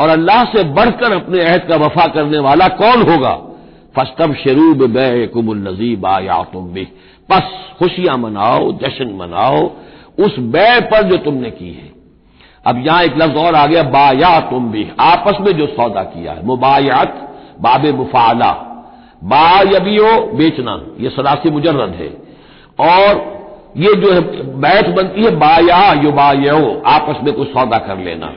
और 0.00 0.08
अल्लाह 0.08 0.44
से 0.44 0.62
बढ़कर 0.64 1.12
अपने 1.12 1.40
अहद 1.40 1.66
का 1.68 1.76
वफा 1.76 2.06
करने 2.06 2.38
वाला 2.38 2.68
कौन 2.76 3.02
होगा? 3.10 3.32
फस्तब 3.96 4.34
शरूब 4.34 4.82
बे 4.90 5.26
कुमुल 5.26 5.58
नजीब 5.68 6.06
आया 6.06 6.42
तुम 6.52 6.66
भी 6.68 6.84
बस 7.28 7.50
खुशियाँ 7.78 8.16
मनाओ, 8.18 8.72
जश्न 8.72 9.10
मनाओ, 9.14 9.60
उस 10.18 10.38
बै 10.38 10.80
पर 10.80 11.02
जो 11.02 11.16
तुमने 11.16 11.50
की 11.50 11.70
है। 11.72 11.88
अब 12.66 12.82
यहाँ 12.86 13.02
एक 13.02 13.16
लफ्ज 13.18 13.36
और 13.36 13.54
आ 13.54 13.66
गया 13.66 13.82
बाया 13.82 14.40
तुम 14.40 14.70
भी 14.70 14.86
आपस 15.00 15.38
में 15.40 15.52
जो 15.52 15.66
सौदा 15.66 16.02
किया 16.02 16.32
है, 16.32 16.46
मुबायात, 16.46 17.14
बाब 17.60 17.86
मुफाला। 17.86 18.50
बा 19.24 19.60
यबियो 19.60 20.10
बेचना, 20.34 20.80
ये 21.00 21.10
सरासी 21.10 21.50
मुजर्रद 21.50 21.90
है। 21.90 22.08
और 22.80 23.22
ये 23.76 23.94
जो 23.94 24.12
है 24.12 24.20
बैठ 24.60 24.88
बनती 24.88 25.24
है, 25.24 25.30
बाया 25.36 25.92
यो 26.02 26.12
बायो 26.12 26.82
आपस 26.86 27.24
में 27.24 27.32
कुछ 27.34 27.48
सौदा 27.48 27.78
कर 27.78 27.98
लेना। 27.98 28.32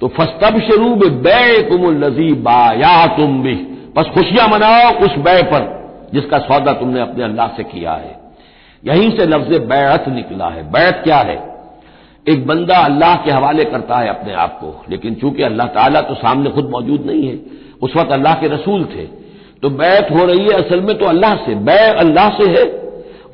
तो 0.00 0.08
फस्तब 0.08 0.58
शरूब 0.60 1.04
बै 1.22 1.62
कुमुल 1.62 2.04
नजी 2.04 2.32
बाया 2.42 3.06
तुम 3.16 3.42
भी 3.42 3.54
बस 3.96 4.06
खुशियाँ 4.14 4.48
मनाओ 4.48 4.92
उस 5.04 5.16
बै 5.18 5.42
पर, 5.42 5.62
जिसका 6.14 6.38
सौदा 6.38 6.72
तुमने 6.72 7.00
अपने 7.00 7.24
अल्लाह 7.24 7.48
से 7.48 7.64
किया 7.64 7.92
है। 7.92 8.18
यहीं 8.82 9.10
से 9.10 9.26
लफ्ज 9.26 9.56
बैत 9.66 10.08
निकला 10.08 10.48
है। 10.48 10.62
बैत 10.72 11.00
क्या 11.04 11.18
है? 11.18 11.38
एक 12.26 12.46
बंदा 12.46 12.76
अल्लाह 12.76 13.14
के 13.16 13.30
हवाले 13.30 13.64
करता 13.64 13.98
है 13.98 14.08
अपने 14.08 14.32
आप 14.34 14.58
को, 14.60 14.84
लेकिन 14.90 15.14
चूँकि 15.14 15.42
अल्लाह 15.42 15.66
ताला 15.66 16.00
तो 16.00 16.14
सामने 16.14 16.50
खुद 16.50 16.70
मौजूद 16.70 17.06
नहीं 17.06 17.28
है, 17.28 17.38
उस 17.82 17.96
वक्त 17.96 18.12
अल्लाह 18.12 18.34
के 18.34 18.48
रसूल 18.48 18.84
थे। 18.84 19.04
तो 19.62 19.70
बैत 19.70 20.10
हो 20.10 20.24
रही 20.26 20.44
है 20.44 20.52
असल 20.54 20.80
में 20.80 20.98
तो 20.98 21.06
अल्लाह 21.06 21.34
से, 21.36 21.54
बै 21.54 21.78
अल्लाह 21.78 22.28
से 22.28 22.50
है। 22.50 22.64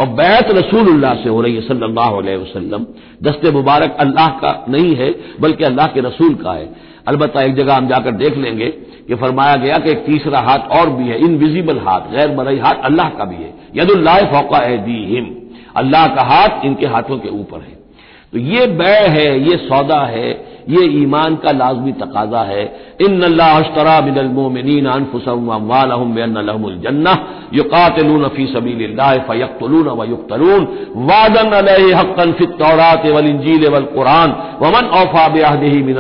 और 0.01 0.07
बैत 0.07 0.51
रसूलुल्लाह 0.51 1.15
से 1.15 1.29
हो 1.29 1.41
रही 1.41 1.55
है, 1.55 1.61
सल्लल्लाहु 1.61 2.17
अलैहि 2.17 2.37
वसल्लम। 2.37 2.87
दस्ते 3.23 3.51
मुबारक 3.51 3.97
अल्लाह 4.01 4.29
का 4.29 4.65
नहीं 4.69 4.95
है, 4.97 5.15
बल्कि 5.41 5.65
अल्लाह 5.65 5.87
के 5.87 6.01
रसूल 6.01 6.35
का 6.35 6.53
है। 6.53 6.69
अलबत्ता 7.09 7.43
एक 7.43 7.55
जगह 7.55 7.75
हम 7.75 7.89
जाकर 7.89 8.13
देख 8.13 8.37
लेंगे 8.37 8.69
कि 9.09 9.15
फरमाया 9.15 9.57
गया 9.57 9.79
कि 9.79 9.91
एक 9.91 10.05
तीसरा 10.07 10.41
हाथ 10.41 10.69
और 10.79 10.91
भी 10.91 11.09
है 11.09 11.19
इनविजिबल 11.19 11.79
हाथ 11.79 12.11
गैर 12.13 12.37
मरई 12.37 12.59
हाथ 12.59 12.83
अल्लाह 12.85 13.09
का 13.09 13.25
भी 13.25 13.37
है। 13.37 13.53
यदुल्लाह 13.77 14.19
फौका 14.33 14.59
हिम 14.59 15.35
अल्लाह 15.77 16.07
का 16.07 16.23
हाथ 16.23 16.65
इनके 16.65 16.87
हाथों 16.87 17.19
के 17.19 17.29
ऊपर 17.29 17.61
है। 17.61 17.75
तो 18.33 18.39
ये 18.39 18.67
बै 18.67 18.97
है, 19.09 19.29
ये 19.41 19.57
सौदा 19.57 20.01
है 20.07 20.33
ये 20.69 21.03
ईमान 21.03 21.37
का 21.37 21.53
लाजमी 21.53 21.93
तकाजा 21.93 22.41
है। 22.41 22.77
इन 23.01 23.23
अल्लाहरा 23.23 24.01
बिनमोमिन 24.01 24.87
अनफुसमवालजन्ना 24.87 27.27
युकातलून 27.55 28.25
वादन 30.97 31.69
हक्कन 31.97 32.33
फित 32.33 32.51
तौरात 32.51 33.07
वल 33.07 33.69
वल 33.69 33.87
कुरान। 33.95 34.59
वमन 34.63 34.91
औफा 34.95 35.29
बेहदही 35.29 35.95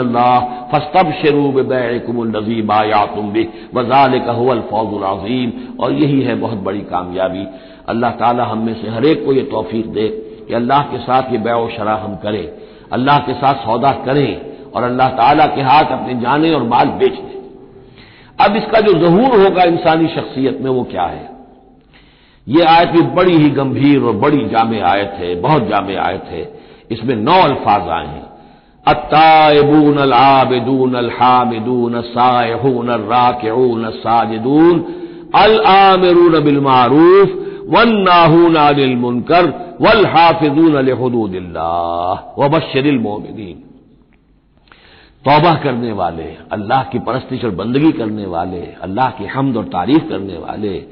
फस्तब 0.72 1.12
शरूब 1.22 1.62
बैकुमुलनजीब 1.62 2.72
आयातुम 2.72 3.33
बि 3.33 3.48
वजाल 3.75 4.19
कहल 4.19 4.62
फौजुल 4.71 5.03
अजीम। 5.03 5.53
और 5.81 5.93
यही 5.93 6.21
है 6.21 6.34
बहुत 6.34 6.59
बड़ी 6.59 6.81
कामयाबी। 6.81 7.47
अल्लाह 7.88 8.10
ताला 8.10 8.44
हम 8.44 8.59
में 8.59 8.75
से 8.75 8.88
हरेक 8.88 9.25
को 9.25 9.33
ये 9.33 9.43
तोफीक 9.43 9.93
दे 9.93 10.34
कि 10.48 10.54
अल्लाह 10.54 10.83
के 10.83 10.98
साथ 10.98 11.33
ये 11.33 11.38
बै 11.38 11.77
शरा 11.77 11.94
हम 11.94 12.16
करें। 12.16 12.48
अल्लाह 12.93 13.19
के 13.19 13.33
साथ 13.33 13.54
सौदा 13.54 14.03
करें। 14.06 14.56
और 14.77 14.83
अल्लाह 14.83 15.09
ताला 15.17 15.47
के 15.47 15.63
हाथ 15.63 15.93
अपने 15.93 16.15
जाने 16.21 16.51
और 16.55 16.63
माल 16.65 16.89
बेच 16.99 17.13
दें। 17.13 17.35
अब 18.39 18.57
इसका 18.57 18.81
जो 18.81 18.93
जहूर 18.99 19.41
होगा 19.41 19.65
इंसानी 19.65 20.09
शख्सियत 20.09 20.61
में 20.63 20.71
वो 20.71 20.83
क्या 20.85 21.07
है? 21.07 21.29
ये 22.47 22.65
आयत 22.65 22.89
भी 22.89 23.03
बड़ी 23.15 23.37
ही 23.37 23.51
गंभीर 23.51 24.03
और 24.03 24.17
बड़ी 24.17 24.45
जाम 24.49 24.75
आयत 24.85 25.13
है, 25.19 25.35
बहुत 25.41 25.69
जाम 25.69 25.87
आयत 26.01 26.25
है। 26.31 26.43
इसमें 26.91 27.17
नौ 27.17 27.41
अल्फाज 27.43 27.89
आए 27.91 28.07
हैं। 28.07 28.25
अत्ताबून 28.87 29.97
अल 29.97 30.13
आबिदून 30.13 30.95
अल 30.95 31.11
हामिदून 31.11 32.01
सायहून 32.01 32.91
राकून 32.91 33.91
साजिदून 33.91 34.85
अल 35.35 35.55
वन 37.69 37.93
नाहून 37.99 38.55
अनिल 38.57 38.97
मुनकर 38.97 39.47
वल 39.81 40.05
हाफिजून 40.07 40.75
अल 40.77 40.91
हदूदिल्लाह 40.93 42.21
वबशरिल 42.39 42.99
मोमिनीन 42.99 43.57
तौबा 45.29 45.55
करने 45.55 45.93
वाले, 45.93 46.37
अल्लाह 46.53 46.83
की 46.83 46.99
परस्तिश 46.99 47.45
और 47.45 47.51
बंदगी 47.51 47.93
करने 47.93 48.27
वाले, 48.27 48.61
अल्लाह 48.83 49.11
की 49.11 49.25
हमद 49.25 49.57
और 49.57 49.65
तारीफ़ 49.65 50.09
करने 50.09 50.39
वाले, 50.39 50.83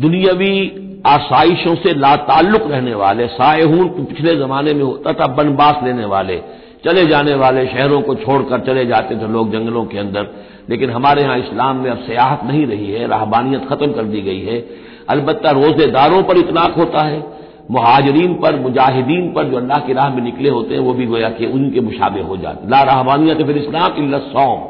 दुनियावी 0.00 0.86
आसाइशों 1.06 1.74
से 1.74 1.94
लाताल्लुक 1.94 2.62
रहने 2.70 2.94
वाले 2.94 3.26
सायहून 3.26 3.88
पिछले 3.88 4.36
जमाने 4.36 4.74
में 4.74 4.82
होता 4.82 5.12
था 5.12 5.26
बनबास 5.26 5.80
लेने 5.84 6.04
वाले, 6.04 6.42
चले 6.84 7.06
जाने 7.06 7.34
वाले 7.34 7.66
शहरों 7.66 8.00
को 8.02 8.14
छोड़कर 8.14 8.60
चले 8.60 8.86
जाते 8.86 9.16
थे 9.16 9.28
लोग 9.28 9.52
जंगलों 9.52 9.84
के 9.84 9.98
अंदर, 9.98 10.28
लेकिन 10.70 10.90
हमारे 10.90 11.22
यहाँ 11.22 11.38
इस्लाम 11.38 11.76
में 11.76 11.90
अब 11.90 11.98
सियाहत 11.98 12.40
नहीं 12.44 12.66
रही 12.66 12.90
है, 12.90 13.06
राहबानियत 13.06 13.68
खत्म 13.68 13.92
कर 13.92 14.02
दी 14.02 14.20
गई 14.20 14.40
है। 14.40 14.66
अलबत् 15.08 15.46
रोजेदारों 15.46 16.22
पर 16.22 16.38
इतलाक 16.38 16.74
होता 16.74 17.02
है। 17.02 17.39
महाजरीन 17.70 18.34
पर, 18.34 18.56
मुजाहिदीन 18.60 19.32
पर 19.32 19.44
जो 19.44 19.56
अल्लाह 19.56 19.78
की 19.78 19.92
राह 19.92 20.08
में 20.08 20.22
निकले 20.22 20.48
होते 20.48 20.74
हैं, 20.74 20.80
वो 20.80 20.92
भी 20.92 21.06
गोया 21.06 21.28
कि 21.30 21.46
उनके 21.48 21.80
मुशाबे 21.80 22.20
हो 22.20 22.36
जाते 22.36 22.68
ला 22.68 22.82
रहबानियत 22.82 23.42
फिर 23.46 23.56
इस्लाम 23.56 23.96
इल्ल 23.98 24.18
सौम। 24.28 24.60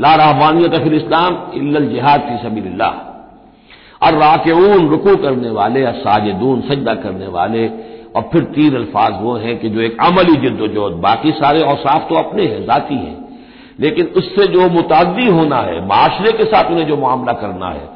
ला 0.00 0.14
रहबानियत 0.14 0.74
फिर 0.74 0.94
इस्लाम 0.94 1.36
इल्ल 1.54 1.86
जिहाद 1.88 2.20
फ़ी 2.20 2.36
सबील्ला 2.38 2.88
और 4.02 4.14
राकेऊन 4.14 4.88
रुकू 4.88 5.16
करने 5.16 5.50
वाले 5.50 5.84
और 5.84 5.92
साजिदून 5.96 6.60
सजदा 6.60 6.94
करने 6.94 7.26
वाले, 7.28 7.66
और 8.16 8.22
फिर 8.32 8.42
तीन 8.54 8.74
अल्फाज 8.74 9.12
वो 9.22 9.34
हैं 9.36 9.58
कि 9.58 9.68
जो 9.68 9.80
एक 9.80 9.96
अमली 10.02 10.36
जिद्दोजहद, 10.36 10.92
बाकी 11.00 11.30
सारे 11.32 11.62
औसाफ 11.64 12.08
तो 12.08 12.14
अपने 12.14 12.44
हैं, 12.44 12.64
जाती 12.66 12.94
हैं। 12.94 13.16
लेकिन 13.80 14.06
उससे 14.16 14.46
जो 14.46 14.68
मुतादी 14.70 15.26
होना 15.28 15.56
है, 15.60 15.80
माशरे 15.86 16.32
के 16.32 16.44
साथ 16.44 16.70
उन्हें 16.70 16.86
जो 16.86 16.96
मामला 16.96 17.32
करना 17.32 17.68
है, 17.68 17.88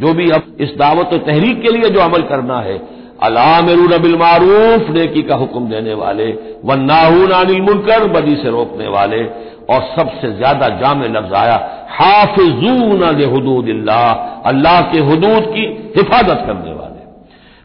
जो 0.00 0.12
भी 0.14 0.30
अब 0.30 0.56
इस 0.60 0.74
दावत 0.78 1.14
तहरीक 1.26 1.60
के 1.62 1.68
लिए 1.68 1.90
जो 1.90 2.00
अमल 2.00 2.22
करना 2.22 2.60
है 2.60 2.76
अलामरून 3.18 3.92
बिल 4.02 4.14
मारूफ 4.16 4.90
नेकी 4.90 5.22
का 5.22 5.36
हुक्म 5.36 5.68
देने 5.68 5.94
वाले 5.94 6.26
व 6.64 6.74
नाहून 6.80 7.30
अनिल 7.32 7.60
मुनकर, 7.62 8.06
बदी 8.08 8.34
से 8.36 8.50
रोकने 8.50 8.88
वाले, 8.88 9.22
और 9.68 9.80
सबसे 9.96 10.30
ज़्यादा 10.32 10.68
जाम 10.78 11.02
लफ्ज 11.06 11.32
आया, 11.34 11.56
हाफिजून 11.90 13.02
हदूदिल्ला 13.02 14.02
अल्लाह 14.46 14.80
के 14.92 14.98
हदूद 15.06 15.50
की 15.54 15.64
हिफाजत 15.96 16.44
करने 16.46 16.72
वाले। 16.72 16.86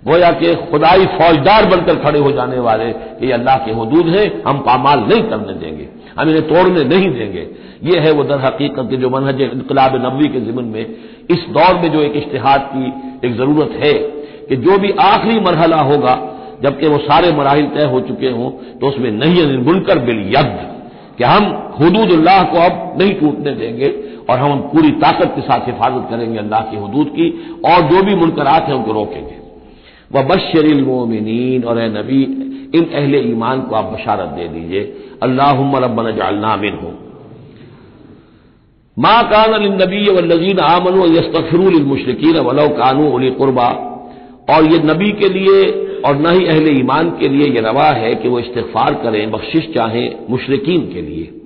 गोया 0.03 0.31
के 0.33 0.53
खुदाई 0.71 1.05
फौजदार 1.17 1.65
बनकर 1.65 1.95
खड़े 1.95 2.19
हो 2.19 2.31
जाने 2.31 2.59
वाले 2.59 2.91
कि 3.19 3.31
अल्लाह 3.31 3.57
के 3.57 3.71
हदूद 3.73 4.07
हैं, 4.07 4.27
हम 4.47 4.57
पामाल 4.59 5.00
नहीं 5.01 5.21
करने 5.23 5.53
देंगे, 5.55 5.88
हम 6.19 6.29
इन्हें 6.29 6.47
तोड़ने 6.47 6.83
नहीं 6.85 7.09
देंगे। 7.11 7.47
ये 7.83 8.00
है 8.00 8.11
वो 8.11 8.23
दर 8.23 8.39
हकीकत 8.39 8.88
के 8.89 8.97
जो 8.97 9.09
मनहज 9.09 9.41
इनकलाब 9.44 9.95
नबी 10.05 10.27
के 10.29 10.39
जिमन 10.39 10.65
में, 10.65 10.85
इस 11.31 11.45
दौर 11.50 11.79
में 11.81 11.91
जो 11.91 12.01
एक 12.01 12.15
इश्तहाद 12.17 12.69
की 12.73 12.85
एक 13.27 13.35
ज़रूरत 13.38 13.71
है 13.83 13.94
कि 14.49 14.55
जो 14.57 14.77
भी 14.79 14.91
आखिरी 15.01 15.39
मरहला 15.39 15.81
होगा, 15.83 16.15
जबकि 16.63 16.87
वो 16.87 16.97
सारे 16.99 17.31
मराहल 17.33 17.65
तय 17.75 17.85
हो 17.87 17.99
चुके 18.01 18.29
हों 18.31 18.49
तो 18.79 18.87
उसमें 18.87 19.11
नहीं 19.13 19.57
बुनकर 19.63 19.99
बिल 20.05 20.21
यद 20.29 20.53
कि 21.17 21.23
हम 21.25 21.43
हदूदुल्लाह 21.79 22.43
को 22.43 22.59
अब 22.59 22.97
नहीं 22.99 23.13
टूटने 23.13 23.51
देंगे, 23.53 23.89
और 24.29 24.39
हम 24.39 24.59
पूरी 24.71 24.91
ताकत 24.99 25.33
के 25.35 25.41
साथ 25.43 25.67
हिफाजत 25.67 26.07
करेंगे 26.09 26.37
अल्लाह 26.39 26.61
की 26.61 26.77
हदूद 26.77 27.07
की, 27.09 27.27
और 27.65 27.81
जो 27.89 28.01
भी 28.03 28.15
मुनकरात 28.15 28.67
हैं 28.67 28.75
उनको 28.75 28.91
रोकेंगे। 28.93 29.37
वह 30.11 30.21
बशरिल 30.25 30.83
मोमिन 30.85 31.63
और 31.63 31.81
नबी, 31.91 32.23
इन 32.75 32.83
अहले 32.85 33.19
ईमान 33.21 33.61
को 33.61 33.75
आप 33.75 33.85
बशारत 33.93 34.29
दे 34.29 34.47
दीजिए। 34.47 34.81
अल्लाह 35.23 35.61
रबन 35.79 36.11
जालना 36.15 36.55
मिन 36.57 36.79
हो 36.83 36.91
माँ 38.97 39.21
कान 39.29 39.51
नबी 39.73 40.07
वल्लजीन 40.09 40.59
आमन 40.61 40.99
यस्तफरुल 41.15 41.81
मुशरकिन, 41.83 42.37
वलो 42.39 42.67
कानू 42.75 43.09
उल 43.09 43.29
कुरबा। 43.31 43.69
और 44.49 44.65
ये 44.65 44.77
नबी 44.77 45.11
के 45.11 45.29
लिए 45.29 45.71
और 46.05 46.15
न 46.15 46.39
ही 46.39 46.45
अहले 46.45 46.71
ईमान 46.71 47.09
के 47.09 47.29
लिए 47.29 47.47
यह 47.47 47.61
रवा 47.61 47.85
है 47.85 48.15
कि 48.15 48.27
वो 48.27 48.39
इस्तफार 48.39 48.93
करें, 48.93 49.31
बख्शिश 49.31 49.67
चाहें 49.75 50.15
मुशरकिन 50.29 50.81
के 50.93 51.01
लिए। 51.01 51.39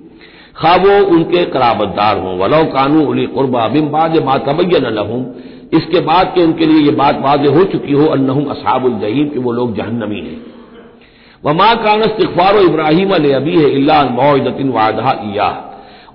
खा 0.56 0.76
वो 0.76 1.06
उनके 1.06 1.44
कराबतदार 1.44 2.18
हों। 2.18 2.38
वलो 2.38 2.64
कानू 2.64 3.04
उली 3.06 3.26
कुरबा 3.26 3.68
बिम्बाद 3.68 4.24
मा 4.24 4.36
तबैन 4.38 4.86
लहूम। 4.94 5.26
इसके 5.78 6.00
बाद 6.00 6.26
के 6.26 6.44
उनके 6.44 6.66
लिए 6.66 6.80
यह 6.80 6.96
बात 6.96 7.20
वाज 7.20 7.46
हो 7.46 7.64
चुकी 7.64 7.92
हो 7.92 8.06
अन्नहुम 8.06 8.44
असहाबुल 8.44 8.92
जहीम 8.92 9.28
कि 9.28 9.38
वो 9.38 9.52
लोग 9.52 9.76
जहन्नमी 9.76 10.20
हैं। 10.20 10.40
व 11.44 11.52
माँ 11.52 11.76
कान 11.76 12.00
इस्तफार 12.00 12.56
इब्राहिम 12.56 13.10
अल 13.10 13.32
अबी 13.32 13.56
है 13.56 13.74
अल्लादतिन 13.74 14.68
वादहा 14.68 15.12
इया। 15.12 15.64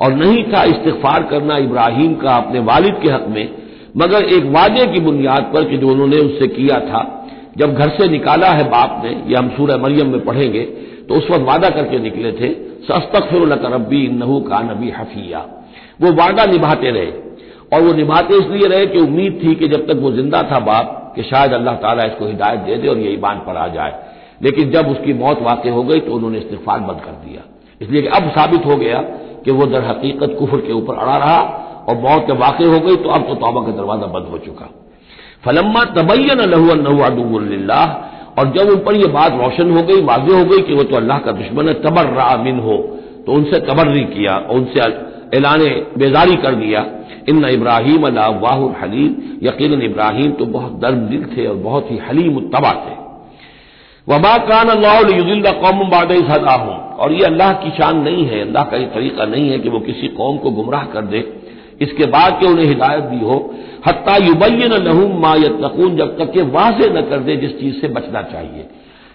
और 0.02 0.14
नहीं 0.14 0.44
था 0.44 0.64
इस्तफार 0.64 1.24
करना 1.24 1.58
इब्राहिम 1.58 2.14
का 2.14 2.36
अपने 2.36 2.60
वालिद 2.60 2.96
के 3.04 3.10
हक 3.10 3.26
में 3.30 3.63
मगर 3.96 4.24
एक 4.36 4.44
वादे 4.52 4.86
की 4.86 5.00
बुनियाद 5.02 5.52
पर 5.54 5.70
कि 5.70 5.78
जो 5.78 5.88
उन्होंने 5.90 6.18
उससे 6.20 6.48
किया 6.50 6.80
था, 6.82 7.02
जब 7.58 7.76
घर 7.76 7.90
से 7.92 8.08
निकाला 8.10 8.48
है 8.50 8.64
बाप 8.70 9.02
ने 9.04 9.12
यह 9.28 9.40
हम 9.40 9.50
सूर्य 9.50 9.76
मरियम 9.78 10.08
में 10.08 10.24
पढ़ेंगे 10.26 10.64
तो 11.04 11.16
उस 11.16 11.30
वक्त 11.32 11.44
वादा 11.44 11.70
करके 11.72 12.00
निकले 12.00 12.32
थे 12.34 12.50
सस्तक 12.84 13.30
फिर 13.30 13.42
रब्बी 13.66 14.08
नहू 14.14 14.40
का 14.42 14.60
नबी 14.64 14.90
हफिया। 14.92 15.40
वो 16.02 16.12
वादा 16.14 16.46
निभाते 16.46 16.92
रहे, 16.92 17.12
और 17.74 17.82
वो 17.82 17.94
निभाते 17.94 18.38
इसलिए 18.38 18.68
रहे 18.68 18.86
कि 18.88 19.00
उम्मीद 19.00 19.40
थी 19.44 19.54
कि 19.56 19.68
जब 19.68 19.88
तक 19.88 20.00
वो 20.02 20.12
ज़िंदा 20.12 20.42
था 20.52 20.60
बाप, 20.62 21.14
कि 21.16 21.24
शायद 21.24 21.54
अल्लाह 21.54 21.76
ताला 21.78 22.04
इसको 22.04 22.26
हिदायत 22.28 22.60
दे 22.60 22.76
दे 22.76 22.88
और 22.88 22.98
ये 22.98 23.12
ईमान 23.14 23.38
पर 23.48 23.58
आ 23.58 23.68
जाए। 23.70 23.94
लेकिन 24.42 24.72
जब 24.72 24.90
उसकी 24.90 25.14
मौत 25.16 25.42
वाक़ 25.42 25.68
हो 25.70 25.84
गई 25.84 26.00
तो 26.00 26.14
उन्होंने 26.14 26.38
इस्तीफार 26.38 26.80
बंद 26.82 27.02
कर 27.02 27.12
दिया। 27.26 27.42
इसलिए 27.82 28.02
कि 28.02 28.08
अब 28.10 28.30
साबित 28.32 28.66
हो 28.66 28.76
गया 28.78 29.02
कि 29.46 29.52
वो 29.52 29.66
दर 29.68 29.84
हकीकत 29.84 30.36
कुफर 30.40 30.58
के 30.58 30.74
ऊपर 30.74 30.96
अड़ा 30.96 31.18
रहा 31.18 31.38
और 31.84 31.96
मौत 32.00 32.26
के 32.28 32.34
वाक़ 32.38 32.62
हो 32.64 32.80
गई 32.80 32.96
तो 32.98 33.10
अब 33.10 33.28
तो 33.28 33.36
तौबा 33.38 33.62
का 33.62 33.72
दरवाज़ा 33.74 34.08
बंद 34.10 34.28
हो 34.32 34.38
चुका। 34.40 34.70
फलम्मा 35.46 35.84
तबैन 35.94 36.42
लहुल्ला 36.50 37.84
और 38.40 38.52
जब 38.54 38.70
उन 38.70 38.78
पर 38.86 38.96
यह 38.96 39.08
बात 39.14 39.32
रोशन 39.36 39.72
हो 39.72 39.82
गई 39.84 40.02
वाजे 40.04 40.34
हो 40.34 40.44
गई 40.46 40.62
कि 40.62 40.74
वह 40.74 40.84
तो 40.84 40.96
अल्लाह 40.96 41.18
का 41.20 41.32
दुश्मन 41.34 41.68
है 41.68 41.74
तबर 41.82 42.06
मिन 42.44 42.60
हो 42.60 42.78
तो 43.26 43.34
उनसे 43.34 43.60
तबर्री 43.62 44.04
किया 44.06 44.36
और 44.38 44.56
उनसे 44.56 44.80
ऐलान, 45.34 45.62
बेजारी 45.98 46.36
कर 46.38 46.56
दिया। 46.56 46.86
इन 47.30 47.46
इब्राहिम 47.48 48.06
अल्लाह 48.08 48.58
हलीम। 48.82 49.12
यकीन 49.44 49.82
इब्राहिम 49.84 50.32
तो 50.32 50.46
बहुत 50.48 50.74
दर्द 50.80 50.98
दिल 51.10 51.24
थे 51.28 51.46
और 51.48 51.56
बहुत 51.64 51.92
ही 51.92 51.98
हलीम 52.08 52.40
तबा 52.50 52.74
थे। 52.82 52.96
वबा 54.08 54.38
कान 54.48 54.70
अल्लाह 54.70 55.52
कौम 55.62 55.80
बाद 55.90 56.12
हूँ 56.12 56.76
और 56.96 57.12
ये 57.12 57.24
अल्लाह 57.26 57.52
की 57.54 57.70
शान 57.72 57.98
नहीं 58.00 58.26
है, 58.26 58.42
अल्लाह 58.42 58.64
का 58.64 58.78
ये 58.78 58.86
तरीका 58.88 59.26
नहीं 59.26 59.50
है 59.50 59.60
कि 59.60 59.70
वो 59.70 59.80
किसी 59.82 60.08
कौम 60.18 60.38
को 60.38 60.52
गुमराह 60.52 60.86
कर 60.94 61.06
दे। 61.06 61.22
इसके 61.82 62.06
बाद 62.08 62.40
कि 62.40 62.46
उन्हें 62.48 62.66
हिदायत 62.66 63.04
दी 63.06 63.20
हो। 63.26 63.38
हत्ता 63.88 64.16
युबैन 64.18 64.74
लहूम 64.84 65.20
मा 65.22 65.34
यतकून 65.38 65.96
जब 65.98 66.18
तक 66.18 66.38
ये 66.38 66.44
वाजे 66.52 66.90
न 66.90 67.02
कर 67.10 67.20
दे 67.20 67.36
जिस 67.38 67.60
चीज़ 67.60 67.80
से 67.82 67.88
बचना 67.90 68.22
चाहिए। 68.32 68.66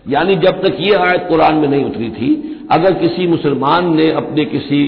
यानी 0.06 0.34
जब 0.37 0.62
तक 0.62 0.76
ये 0.81 0.94
आयत 0.96 1.26
कुरान 1.28 1.55
में 1.56 1.69
नहीं 1.69 1.84
उतरी 1.84 2.10
थी, 2.10 2.31
अगर 2.72 2.93
किसी 2.96 3.26
मुसलमान 3.26 3.94
ने 3.96 4.10
अपने 4.14 4.44
किसी 4.46 4.81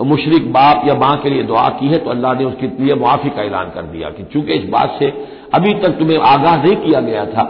मुशरक 0.00 0.42
बाप 0.52 0.82
या 0.88 0.94
माँ 0.94 1.16
के 1.22 1.30
लिए 1.30 1.42
दुआ 1.42 1.68
की 1.78 1.88
है 1.88 1.98
तो 1.98 2.10
अल्लाह 2.10 2.34
ने 2.34 2.44
उसके 2.44 2.66
लिए 2.80 2.94
मुआफी 2.94 3.28
का 3.28 3.42
ऐलान 3.42 3.70
कर 3.70 3.82
दिया 3.92 4.10
कि 4.10 4.22
चूँकि 4.32 4.52
इस 4.54 4.68
बात 4.70 4.96
से 4.98 5.06
अभी 5.54 5.72
तक 5.74 5.98
तुम्हें 5.98 6.18
आगाह 6.26 6.56
नहीं 6.56 6.76
किया 6.76 7.00
गया 7.00 7.24
था 7.26 7.42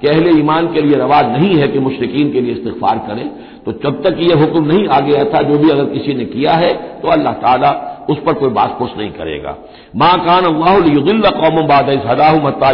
कि 0.00 0.08
अहले 0.08 0.30
ईमान 0.40 0.66
के 0.74 0.80
लिए 0.82 0.96
रवाज 0.98 1.30
नहीं 1.32 1.54
है 1.56 1.68
कि 1.68 1.78
मुश्किन 1.78 2.30
के 2.32 2.40
लिए 2.40 2.52
इस्तफार 2.52 2.98
करें 3.08 3.28
तो 3.64 3.72
जब 3.84 4.02
तक 4.02 4.18
यह 4.20 4.40
हुक्म 4.40 4.64
नहीं 4.64 4.86
आ 4.88 5.00
गया 5.00 5.24
था, 5.24 5.42
जो 5.42 5.58
भी 5.58 5.70
अगर 5.70 5.84
किसी 5.86 6.14
ने 6.14 6.24
किया 6.26 6.52
है 6.54 6.72
तो 7.02 7.08
अल्लाह 7.08 7.32
ताला 7.32 7.70
उस 8.10 8.18
पर 8.26 8.32
कोई 8.34 8.50
बात 8.50 8.76
पुछ 8.78 8.90
नहीं 8.98 9.10
करेगा। 9.12 9.56
माँ 9.96 10.14
कान 10.20 10.44
अल्लाह 10.44 11.30
कौम 11.32 11.66
बाद 11.66 11.88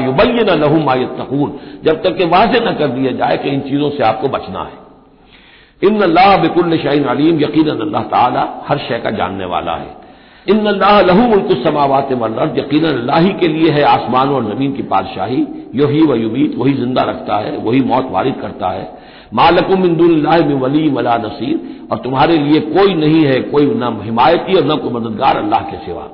युबैन 0.02 0.50
लहू 0.60 0.80
मायतकून 0.80 1.58
जब 1.84 2.02
तक 2.02 2.16
कि 2.16 2.24
वाजे 2.26 2.60
न 2.60 2.74
कर 2.74 2.88
दिया 2.90 3.12
जाए 3.14 3.36
कि 3.36 3.48
इन 3.50 3.60
चीज़ों 3.62 3.90
से 3.90 4.02
आपको 4.04 4.28
बचना 4.28 4.62
है। 4.62 4.80
इन 5.82 6.00
अल्लाह 6.02 6.36
बिकुल 6.36 6.76
शाइन 6.78 7.04
अलीम 7.06 7.40
यकीन 7.40 7.68
अल्लाह 7.70 8.02
ताला 8.10 8.48
हर 8.68 8.78
शय 8.78 8.98
का 8.98 9.10
जानने 9.12 9.44
वाला 9.46 9.74
है। 9.76 9.90
इन 10.46 10.66
अल्लाह 10.66 11.00
लहू 11.00 11.26
मुल्क 11.28 11.50
समावत 11.64 12.12
मर्द 12.20 12.58
यकीन 12.58 12.84
अल्लाह 12.86 13.28
के 13.40 13.48
लिए 13.48 13.70
है 13.70 13.82
आसमान 13.86 14.28
और 14.28 14.44
ज़मीन 14.44 14.72
की 14.72 14.82
बादशाही 14.90 15.46
योही 15.74 16.02
व 16.02 16.14
युबीत 16.14 16.54
वही 16.58 16.72
ज़िंदा 16.74 17.02
रखता 17.02 17.36
है, 17.36 17.56
वही 17.56 17.80
मौत 17.82 18.08
वारिद 18.10 18.34
करता 18.40 18.68
है। 18.68 18.88
मालकुम 19.34 19.84
इंदुल्लाह 19.84 20.36
वली 20.36 20.88
वला 20.88 21.16
नसीर। 21.16 21.88
और 21.92 21.98
तुम्हारे 21.98 22.36
लिए 22.36 22.60
कोई 22.60 22.94
नहीं 22.94 23.24
है, 23.24 23.40
कोई 23.40 23.64
न 23.66 24.00
हिमायती 24.04 24.54
और 24.54 24.64
न 24.64 24.76
कोई 24.76 24.92
मददगार 24.92 25.36
अल्लाह 25.36 25.60
के 25.60 25.76
सिवा। 25.76 26.08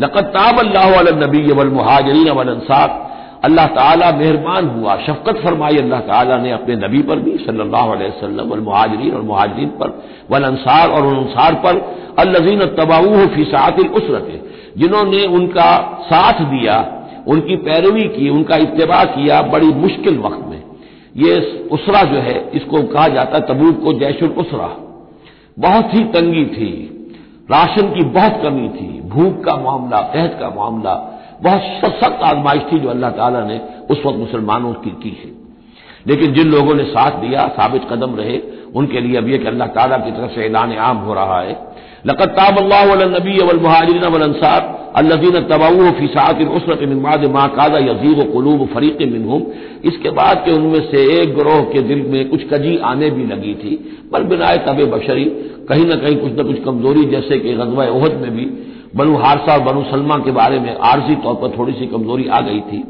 लकत 0.00 0.24
ताब 0.24 0.58
अल्लाह 0.58 1.00
नबी 1.26 1.52
वल 1.52 1.68
मुहाजरीन 1.68 2.30
वल 2.30 2.48
अंसार। 2.48 3.04
अल्लाह 3.44 3.66
ताला 3.66 4.10
मेहरबान 4.10 4.68
हुआ, 4.68 4.96
शफकत 4.96 5.36
फरमाई 5.36 5.76
अल्लाह 5.76 6.00
ताला 6.00 6.36
ने 6.36 6.50
अपने 6.50 6.76
नबी 6.76 7.02
पर 7.02 7.16
भी, 7.16 7.30
सल्लल्लाहु 7.30 7.92
अलैहि 7.92 8.10
वसल्लम 8.10 8.48
वल 8.48 8.60
मुहाजरीन 8.60 9.14
और 9.14 9.22
मुहाजरीन 9.22 9.68
पर, 9.68 10.02
वल 10.30 10.42
अंसार 10.42 10.88
और 10.88 11.06
उन 11.06 11.16
अंसार 11.16 11.54
पर, 11.54 11.76
अल्लजीन 12.18 12.60
तबाऊ 12.60 13.26
फ़ी 13.26 13.44
सातिल 13.44 13.86
उसरत। 13.86 14.50
जिन्होंने 14.76 15.24
उनका 15.26 16.00
साथ 16.06 16.32
दिया, 16.32 16.76
उनकी 17.26 17.56
पैरवी 17.56 18.02
की, 18.02 18.28
उनका 18.28 18.56
इतबा 18.56 19.04
किया, 19.04 19.42
बड़ी 19.42 19.66
मुश्किल 19.66 20.18
वक्त 20.18 20.43
ये 21.14 21.34
उसरा 21.72 22.02
जो 22.02 22.18
है, 22.18 22.50
इसको 22.50 22.82
कहा 22.82 23.08
जाता 23.08 23.36
है 23.36 23.46
तबूक 23.46 23.82
को 23.82 23.92
जैशुल 23.92 24.28
उसरा। 24.28 24.66
बहुत 25.58 25.94
ही 25.94 26.04
तंगी 26.04 26.44
थी, 26.46 26.70
राशन 27.50 27.94
की 27.94 28.04
बहुत 28.04 28.40
कमी 28.42 28.68
थी, 28.68 29.00
भूख 29.00 29.44
का 29.44 29.56
मामला 29.56 30.00
कहत 30.14 30.36
का 30.40 30.48
मामला, 30.50 30.94
बहुत 31.42 31.90
सख्त 31.94 32.22
आजमाइश 32.22 32.62
थी 32.72 32.78
जो 32.78 32.88
अल्लाह 32.88 33.10
ताला 33.10 33.44
ने 33.44 33.60
उस 33.90 34.02
वक्त 34.06 34.18
मुसलमानों 34.18 34.72
की 34.74 34.90
की 34.90 35.16
है। 35.22 35.30
लेकिन 36.06 36.32
जिन 36.32 36.48
लोगों 36.48 36.74
ने 36.74 36.84
साथ 36.84 37.10
दिया, 37.10 37.46
साबित 37.48 37.82
कदम 37.90 38.16
रहे, 38.16 38.40
उनके 38.74 39.00
लिए 39.00 39.16
अब 39.16 39.28
यह 39.28 39.38
कि 39.38 39.46
अल्लाह 39.46 39.68
ताला 39.68 39.96
की 39.96 40.10
तरफ़ 40.10 40.30
से 40.30 40.44
ऐलान 40.44 40.76
आम 40.76 40.96
हो 40.96 41.14
रहा 41.14 41.40
है 41.40 41.52
लकताब 42.04 42.58
अल्लाबी 42.58 43.36
वलमहारिन 43.40 44.04
वलसार 44.14 44.62
अल्लजीन 44.96 45.36
तबाऊ 45.42 45.90
फ़िसात 45.92 46.40
उसरत 46.50 46.82
मिमाद 46.88 47.24
माँ 47.30 47.46
यजीब 47.82 48.20
कलूब 48.32 48.66
फरीक 48.74 48.98
मिनहुम 49.12 49.42
इसके 49.84 50.10
बाद 50.18 50.42
के 50.44 50.52
उनमें 50.52 50.80
से 50.90 51.04
एक 51.14 51.34
ग्रोह 51.36 51.62
के 51.72 51.82
दिल 51.84 52.02
में 52.08 52.28
कुछ 52.28 52.44
कजी 52.52 52.76
आने 52.90 53.10
भी 53.10 53.24
लगी 53.26 53.54
थी 53.54 53.74
पर 54.12 54.24
बिनाए 54.24 54.58
तब 54.66 54.84
बशरी 54.90 55.24
कहीं 55.70 55.86
ना 55.86 55.96
कहीं 55.96 56.16
कुछ 56.16 56.32
न 56.32 56.46
कुछ 56.46 56.62
कमज़ोरी 56.64 57.04
जैसे 57.10 57.38
कि 57.38 57.54
गजवा 57.54 57.86
ओहद 57.92 58.20
में 58.22 58.30
भी 58.36 58.44
बनु 58.96 59.16
हारसा 59.16 59.54
और 59.54 59.62
बनु 59.62 59.82
सलमा 59.84 60.18
के 60.24 60.32
बारे 60.32 60.60
में 60.60 60.76
आर्जी 60.90 61.14
तौर 61.22 61.34
पर 61.36 61.56
थोड़ी 61.58 61.72
सी 61.72 61.86
कमज़ोरी 61.86 62.28
आ 62.28 62.40
गई 62.48 62.60
थी 62.68 62.82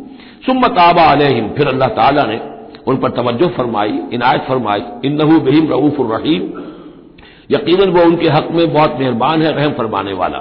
सुम्मत 0.46 0.78
आबा 0.80 1.04
अलहिम 1.12 1.48
फिर 1.58 1.68
अल्लाह 1.68 1.88
ताला 2.00 2.26
ने 2.26 2.40
उन 2.88 2.96
पर 2.96 3.10
तवज्जो 3.16 3.48
फरमाई 3.56 3.98
इनायत 4.12 4.42
फरमाई 4.48 4.82
इन 5.04 5.14
नहू 5.14 5.40
बहिम 5.40 5.70
रऊफ 5.70 6.00
रहीम 6.10 6.42
यकीन 7.50 7.90
वो 7.90 8.02
उनके 8.02 8.28
हक 8.28 8.48
में 8.50 8.72
बहुत 8.72 8.96
मेहरबान 8.98 9.42
है, 9.42 9.52
रहम 9.52 9.72
फरमाने 9.72 10.12
वाला। 10.12 10.38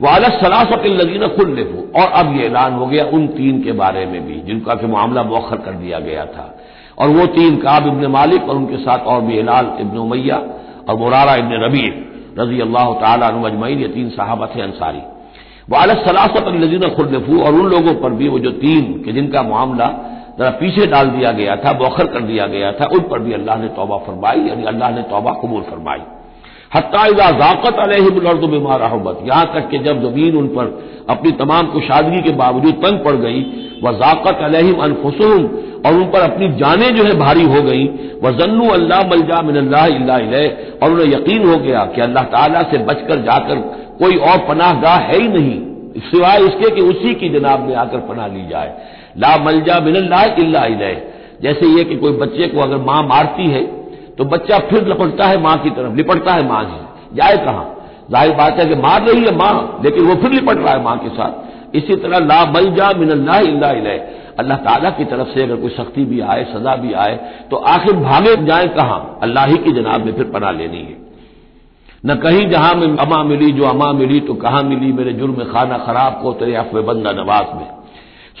वाला 0.00 0.28
सलासत 0.28 0.82
लजीन 0.86 1.26
खुल 1.28 1.54
लेफू 1.54 2.00
और 2.00 2.10
अब 2.12 2.36
यह 2.36 2.44
ऐलान 2.44 2.72
हो 2.72 2.86
गया 2.86 3.04
उन 3.04 3.26
तीन 3.26 3.62
के 3.62 3.72
बारे 3.72 4.06
में 4.06 4.26
भी 4.26 4.34
जिनका 4.34 4.74
कि 4.74 4.86
मामला 4.86 5.22
मौखर 5.22 5.56
कर 5.56 5.72
दिया 5.72 5.98
गया 5.98 6.24
था। 6.24 6.54
और 6.98 7.08
वो 7.08 7.26
तीन 7.26 7.56
काब 7.56 7.86
इबन 7.86 8.06
मालिक 8.06 8.48
और 8.48 8.56
उनके 8.56 8.76
साथ 8.76 8.98
और 8.98 9.20
भी 9.20 9.36
हिलाल 9.36 9.72
इबन 9.80 9.98
उमैया 9.98 10.36
और 10.88 10.96
मुरारा 10.96 11.34
इबन 11.34 11.64
रबी 11.64 11.86
रज़ी 12.38 12.60
अल्लाह 12.60 12.92
तजमैन 12.94 13.78
ये 13.78 13.88
तीन 13.88 14.08
साहबत 14.08 14.52
हैं 14.56 14.62
अंसारी। 14.62 15.02
वाला 15.70 15.94
सलासत 15.94 16.44
लजीन 16.48 16.88
खुल 16.88 17.08
लेफू 17.08 17.40
और 17.40 17.54
उन 17.54 17.66
लोगों 17.66 17.94
पर 17.94 18.10
भी 18.10 18.28
वो 18.28 18.38
जो 18.38 18.50
तीन, 18.50 19.02
के 19.02 19.12
जिनका 19.12 19.42
मामला 19.42 19.86
जरा 20.38 20.50
पीछे 20.60 20.86
डाल 20.88 21.08
दिया 21.10 21.30
गया 21.32 21.56
था, 21.56 21.72
बौखर 21.74 22.06
कर 22.08 22.20
दिया 22.22 22.46
गया 22.48 22.72
था, 22.72 22.86
उन 22.86 23.00
पर 23.10 23.18
भी 23.20 23.32
अल्लाह 23.34 23.56
ने 23.58 23.68
तौबा 23.76 23.96
फरमाई, 24.06 24.40
यानी 24.48 24.64
अल्लाह 24.66 24.90
ने 24.90 25.02
तौबा 25.10 25.32
कबूल 25.42 25.62
फरमाई। 25.70 26.02
हत्याजा 26.74 27.30
जाकत 27.32 27.78
अलहमर्द 27.80 28.44
बीमार 28.50 28.80
रहबत 28.80 29.20
यहाँ 29.26 29.44
तक 29.54 29.68
कि 29.70 29.78
जब 29.84 30.02
ज़मीन 30.02 30.36
उन 30.36 30.46
पर 30.56 30.66
अपनी 31.10 31.30
तमाम 31.34 31.66
कुशादगी 31.66 32.20
के 32.22 32.32
बावजूद 32.36 32.74
तंग 32.82 32.98
पड़ 33.04 33.14
गई 33.16 33.40
वह 33.84 33.92
जाकत 33.98 34.42
अलहम 34.44 34.80
और 34.80 35.94
उन 35.94 36.04
पर 36.12 36.20
अपनी 36.20 36.48
जानें 36.58 36.94
जो 36.94 37.04
है 37.04 37.14
भारी 37.18 37.44
हो 37.44 37.62
गई 37.62 37.86
जन्नू 38.38 38.68
अल्लाह 38.70 39.02
मलजा 39.08 39.40
मिनल्ला 39.42 39.82
और 40.82 40.90
उन्हें 40.90 41.06
यकीन 41.08 41.48
हो 41.48 41.56
गया 41.58 41.84
कि 41.94 42.00
अल्लाह 42.00 42.24
ताला 42.32 42.62
से 42.70 42.78
बचकर 42.84 43.22
जाकर 43.24 43.60
कोई 43.98 44.16
और 44.28 44.38
पनाह 44.48 44.80
गाह 44.82 44.98
है 45.10 45.20
ही 45.20 45.28
नहीं, 45.28 45.58
सिवाय 46.02 46.38
इसके 46.42 46.74
कि 46.76 46.82
उसी 46.84 47.14
की 47.14 47.28
जनाब 47.30 47.68
में 47.68 47.74
आकर 47.76 48.00
पनाह 48.08 48.26
ली 48.28 48.46
जाए। 48.48 48.70
ला 49.18 49.36
मलजा 49.44 49.78
मिनल्ला 49.80 50.26
जैसे 51.42 51.66
ये 51.68 51.84
कि 51.84 51.96
कोई 51.96 52.12
बच्चे 52.12 52.46
को 52.48 52.60
अगर 52.60 52.78
माँ 52.84 53.02
मारती 53.02 53.46
है 53.46 53.62
तो 54.16 54.24
बच्चा 54.26 54.58
फिर 54.68 54.86
लपटता 54.88 55.26
है 55.26 55.40
माँ 55.42 55.56
की 55.58 55.70
तरफ़, 55.70 55.94
लिपटता 55.96 56.32
है 56.32 56.46
माँ 56.48 56.62
से 56.64 57.16
जाए 57.16 57.36
कहाँ? 57.44 57.64
ज़ाहिर 58.10 58.34
बात 58.36 58.58
है 58.58 58.64
कि 58.66 58.74
मार 58.74 59.02
रही 59.02 59.24
है 59.24 59.34
माँ, 59.36 59.80
लेकिन 59.84 60.04
वो 60.04 60.14
फिर 60.14 60.32
लिपट 60.32 60.58
रहा 60.58 60.72
है 60.72 60.82
माँ 60.82 60.96
के 60.98 61.08
साथ। 61.08 61.76
इसी 61.76 61.96
तरह 61.96 62.18
ला 62.26 62.44
मलजा 62.52 62.90
मिनल्ला 62.98 63.36
अल्लाह 64.38 64.58
ताला 64.58 64.90
की 64.90 65.04
तरफ़ 65.04 65.28
से 65.28 65.42
अगर 65.42 65.56
कोई 65.56 65.70
सख्ती 65.70 66.04
भी 66.04 66.20
आए, 66.22 66.44
सजा 66.44 66.74
भी 66.76 66.92
आए 66.94 67.14
तो 67.50 67.56
आखिर 67.56 67.96
भागे 67.98 68.34
जाए 68.46 68.66
कहाँ? 68.68 69.18
अल्लाह 69.22 69.46
ही 69.46 69.56
की 69.58 69.72
जनाब 69.72 70.04
में 70.06 70.12
फिर 70.12 70.30
पना 70.34 70.50
लेनी 70.50 70.78
है। 70.78 70.96
न 72.06 72.14
कहीं 72.14 72.48
जहाँ 72.50 72.74
में 72.74 72.96
अमा 72.98 73.22
मिली, 73.24 73.50
जो 73.52 73.64
अमा 73.64 73.92
मिली 73.92 74.20
तो 74.20 74.34
कहाँ 74.34 74.62
मिली? 74.62 74.92
मेरे 74.92 75.12
जुर्म 75.12 75.44
खाना 75.44 75.78
खराब 75.78 76.20
को, 76.22 76.32
तेरे 76.32 76.54
अफवे 76.56 76.82
बंदा 76.82 77.12
नवाज़ 77.12 77.56
में। 77.56 77.77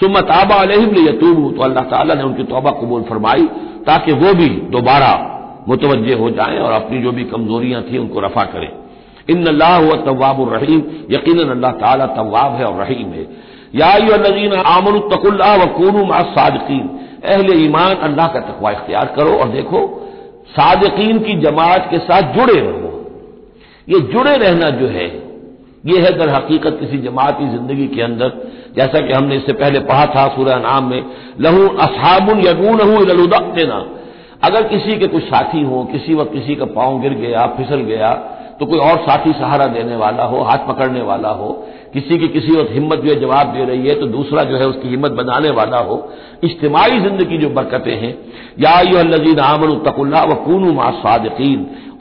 आबा 0.02 0.54
अलहम 0.54 0.94
यतूब 1.08 1.56
तो 1.56 1.62
अल्लाह 1.62 1.84
ताला 1.84 2.14
ने 2.14 2.22
उनकी 2.22 2.44
तोबा 2.44 2.70
कबूल 2.70 3.02
फरमाई 3.02 3.44
ताकि 3.86 4.12
वो 4.12 4.34
भी 4.34 4.48
दोबारा 4.70 5.12
मुतवजे 5.68 6.14
हो 6.14 6.30
जाएँ 6.30 6.58
और 6.58 6.72
अपनी 6.72 7.02
जो 7.02 7.12
भी 7.12 7.24
कमजोरियाँ 7.24 7.82
थी 7.82 7.98
उनको 7.98 8.20
रफा 8.20 8.44
करें। 8.44 8.70
इन 9.30 9.46
अल्लाह 9.46 9.76
हुआ 9.76 9.96
तवाब 10.04 10.38
रहीम। 10.54 10.82
यकीन 11.10 11.38
अल्लाह 11.48 11.72
ताला 11.72 12.06
तवाब 12.06 12.54
है 12.54 12.64
और 12.64 12.76
रहीम 12.82 13.08
है। 13.08 13.26
याजीन 13.74 14.52
आमन 14.52 14.98
तकुल्ला 15.10 15.54
व 15.56 16.22
सादकीन। 16.32 16.88
अहले 17.24 17.54
ईमान, 17.56 17.94
अल्लाह 17.96 18.26
का 18.26 18.40
तकवा 18.40 18.70
इख्तियार 18.70 19.12
करो 19.16 19.32
और 19.32 19.48
देखो, 19.48 19.80
सादकीन 20.48 21.18
की 21.18 21.34
जमात 21.40 21.88
के 21.90 21.98
साथ 21.98 22.22
जुड़े 22.34 22.60
रहो। 22.60 22.92
ये 23.88 24.00
जुड़े 24.12 24.36
रहना 24.36 24.70
जो 24.70 24.86
है, 24.86 25.06
ये 25.86 25.98
है 25.98 26.18
दर 26.18 26.28
हकीकत 26.28 26.76
किसी 26.80 26.98
जमाती 26.98 27.48
ज़िंदगी 27.48 27.86
के 27.86 28.02
अंदर 28.02 28.28
जैसा 28.78 29.00
कि 29.00 29.12
हमने 29.12 29.36
इससे 29.36 29.52
पहले 29.54 29.80
पढ़ा 29.82 30.06
था 30.06 30.26
सूर्य 30.34 30.56
नाम 30.62 30.90
में, 30.90 31.04
लहू 31.40 31.68
असहाबुन 31.78 32.40
यगून 32.40 33.52
देना 33.54 33.84
अगर 34.44 34.62
किसी 34.64 34.98
के 34.98 35.06
कुछ 35.08 35.22
साथी 35.24 35.62
हो, 35.62 35.84
किसी 35.84 36.14
वक्त 36.14 36.32
किसी 36.32 36.54
का 36.54 36.64
पाँव 36.74 37.00
गिर 37.00 37.14
गया, 37.16 37.46
फिसल 37.56 37.80
गया 37.84 38.10
तो 38.60 38.66
कोई 38.66 38.78
और 38.80 38.96
साथी 38.98 39.32
सहारा 39.32 39.66
देने 39.68 39.96
वाला 39.96 40.24
हो, 40.24 40.42
हाथ 40.42 40.66
पकड़ने 40.68 41.02
वाला 41.02 41.28
हो, 41.30 41.48
किसी 41.92 42.18
की 42.18 42.28
किसी 42.28 42.52
वक्त 42.52 42.72
हिम्मत 42.72 42.98
जो 43.00 43.14
जवाब 43.16 43.52
दे 43.54 43.64
रही 43.64 43.88
है 43.88 43.94
तो 43.94 44.06
दूसरा 44.08 44.42
जो 44.44 44.56
है 44.56 44.66
उसकी 44.66 44.88
हिम्मत 44.88 45.12
बनाने 45.12 45.50
वाला 45.50 45.78
हो 45.80 45.96
इज्तमाही 46.44 47.00
ज़िंदगी 47.00 47.38
जो 47.38 47.48
बरकतें 47.50 47.94
हैं, 47.96 48.14
या 48.60 49.02
लजीन 49.04 49.38
आमन 49.42 49.78
तकुल्ला 49.86 50.22
व 50.24 50.34
कूनू 50.44 50.72
मा 50.72 50.90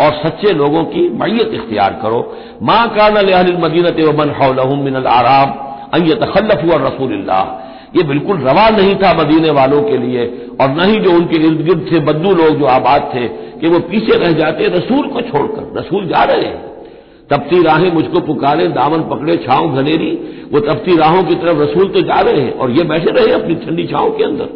और 0.01 0.11
सच्चे 0.15 0.53
लोगों 0.53 0.83
की 0.85 1.09
मैयत 1.19 1.53
इख्तियार 1.53 1.99
करो। 2.01 2.19
माँ 2.63 2.87
कान 2.89 3.13
मदीनत 3.61 4.03
वमन 4.07 4.35
हौलमिन 4.39 4.95
आराम। 4.95 5.53
अन 5.93 6.09
तखल्लफ 6.13 6.63
हुआ 6.63 6.75
रसूल 6.75 7.13
ये 7.95 8.03
बिल्कुल 8.03 8.37
रवा 8.37 8.69
नहीं 8.69 8.95
था 8.95 9.13
मदीने 9.13 9.49
वालों 9.49 9.81
के 9.81 9.97
लिए, 9.97 10.25
और 10.61 10.69
न 10.69 10.81
ही 10.81 10.99
जो 10.99 11.11
उनके 11.11 11.35
इर्द 11.35 11.61
गिर्द 11.61 11.87
थे 11.91 11.99
बद्दू 11.99 12.33
लोग 12.33 12.57
जो 12.59 12.65
आबाद 12.65 13.11
थे, 13.15 13.27
कि 13.27 13.67
वो 13.67 13.79
पीछे 13.79 14.17
रह 14.17 14.31
जाते, 14.31 14.67
रसूल 14.67 15.07
को 15.07 15.21
छोड़कर, 15.21 15.79
रसूल 15.79 16.07
जा 16.07 16.23
रहे 16.23 16.41
हैं। 16.41 16.65
तपती 17.29 17.63
राहें 17.63 17.91
मुझको 17.91 18.19
पुकारे, 18.19 18.67
दामन 18.67 19.01
पकड़े, 19.01 19.37
छांव 19.37 19.75
घनेरी, 19.75 20.11
वो 20.53 20.59
तपती 20.59 20.97
राहों 20.97 21.23
की 21.23 21.35
तरफ़ 21.35 21.57
रसूल 21.57 21.87
तो 21.87 22.01
जा 22.01 22.19
रहे 22.19 22.41
हैं, 22.41 22.53
और 22.53 22.71
ये 22.71 22.83
बैठे 22.83 23.11
रहे 23.11 23.33
अपनी 23.33 23.55
ठंडी 23.55 23.87
छांव 23.87 24.09
के 24.09 24.23
अंदर। 24.23 24.49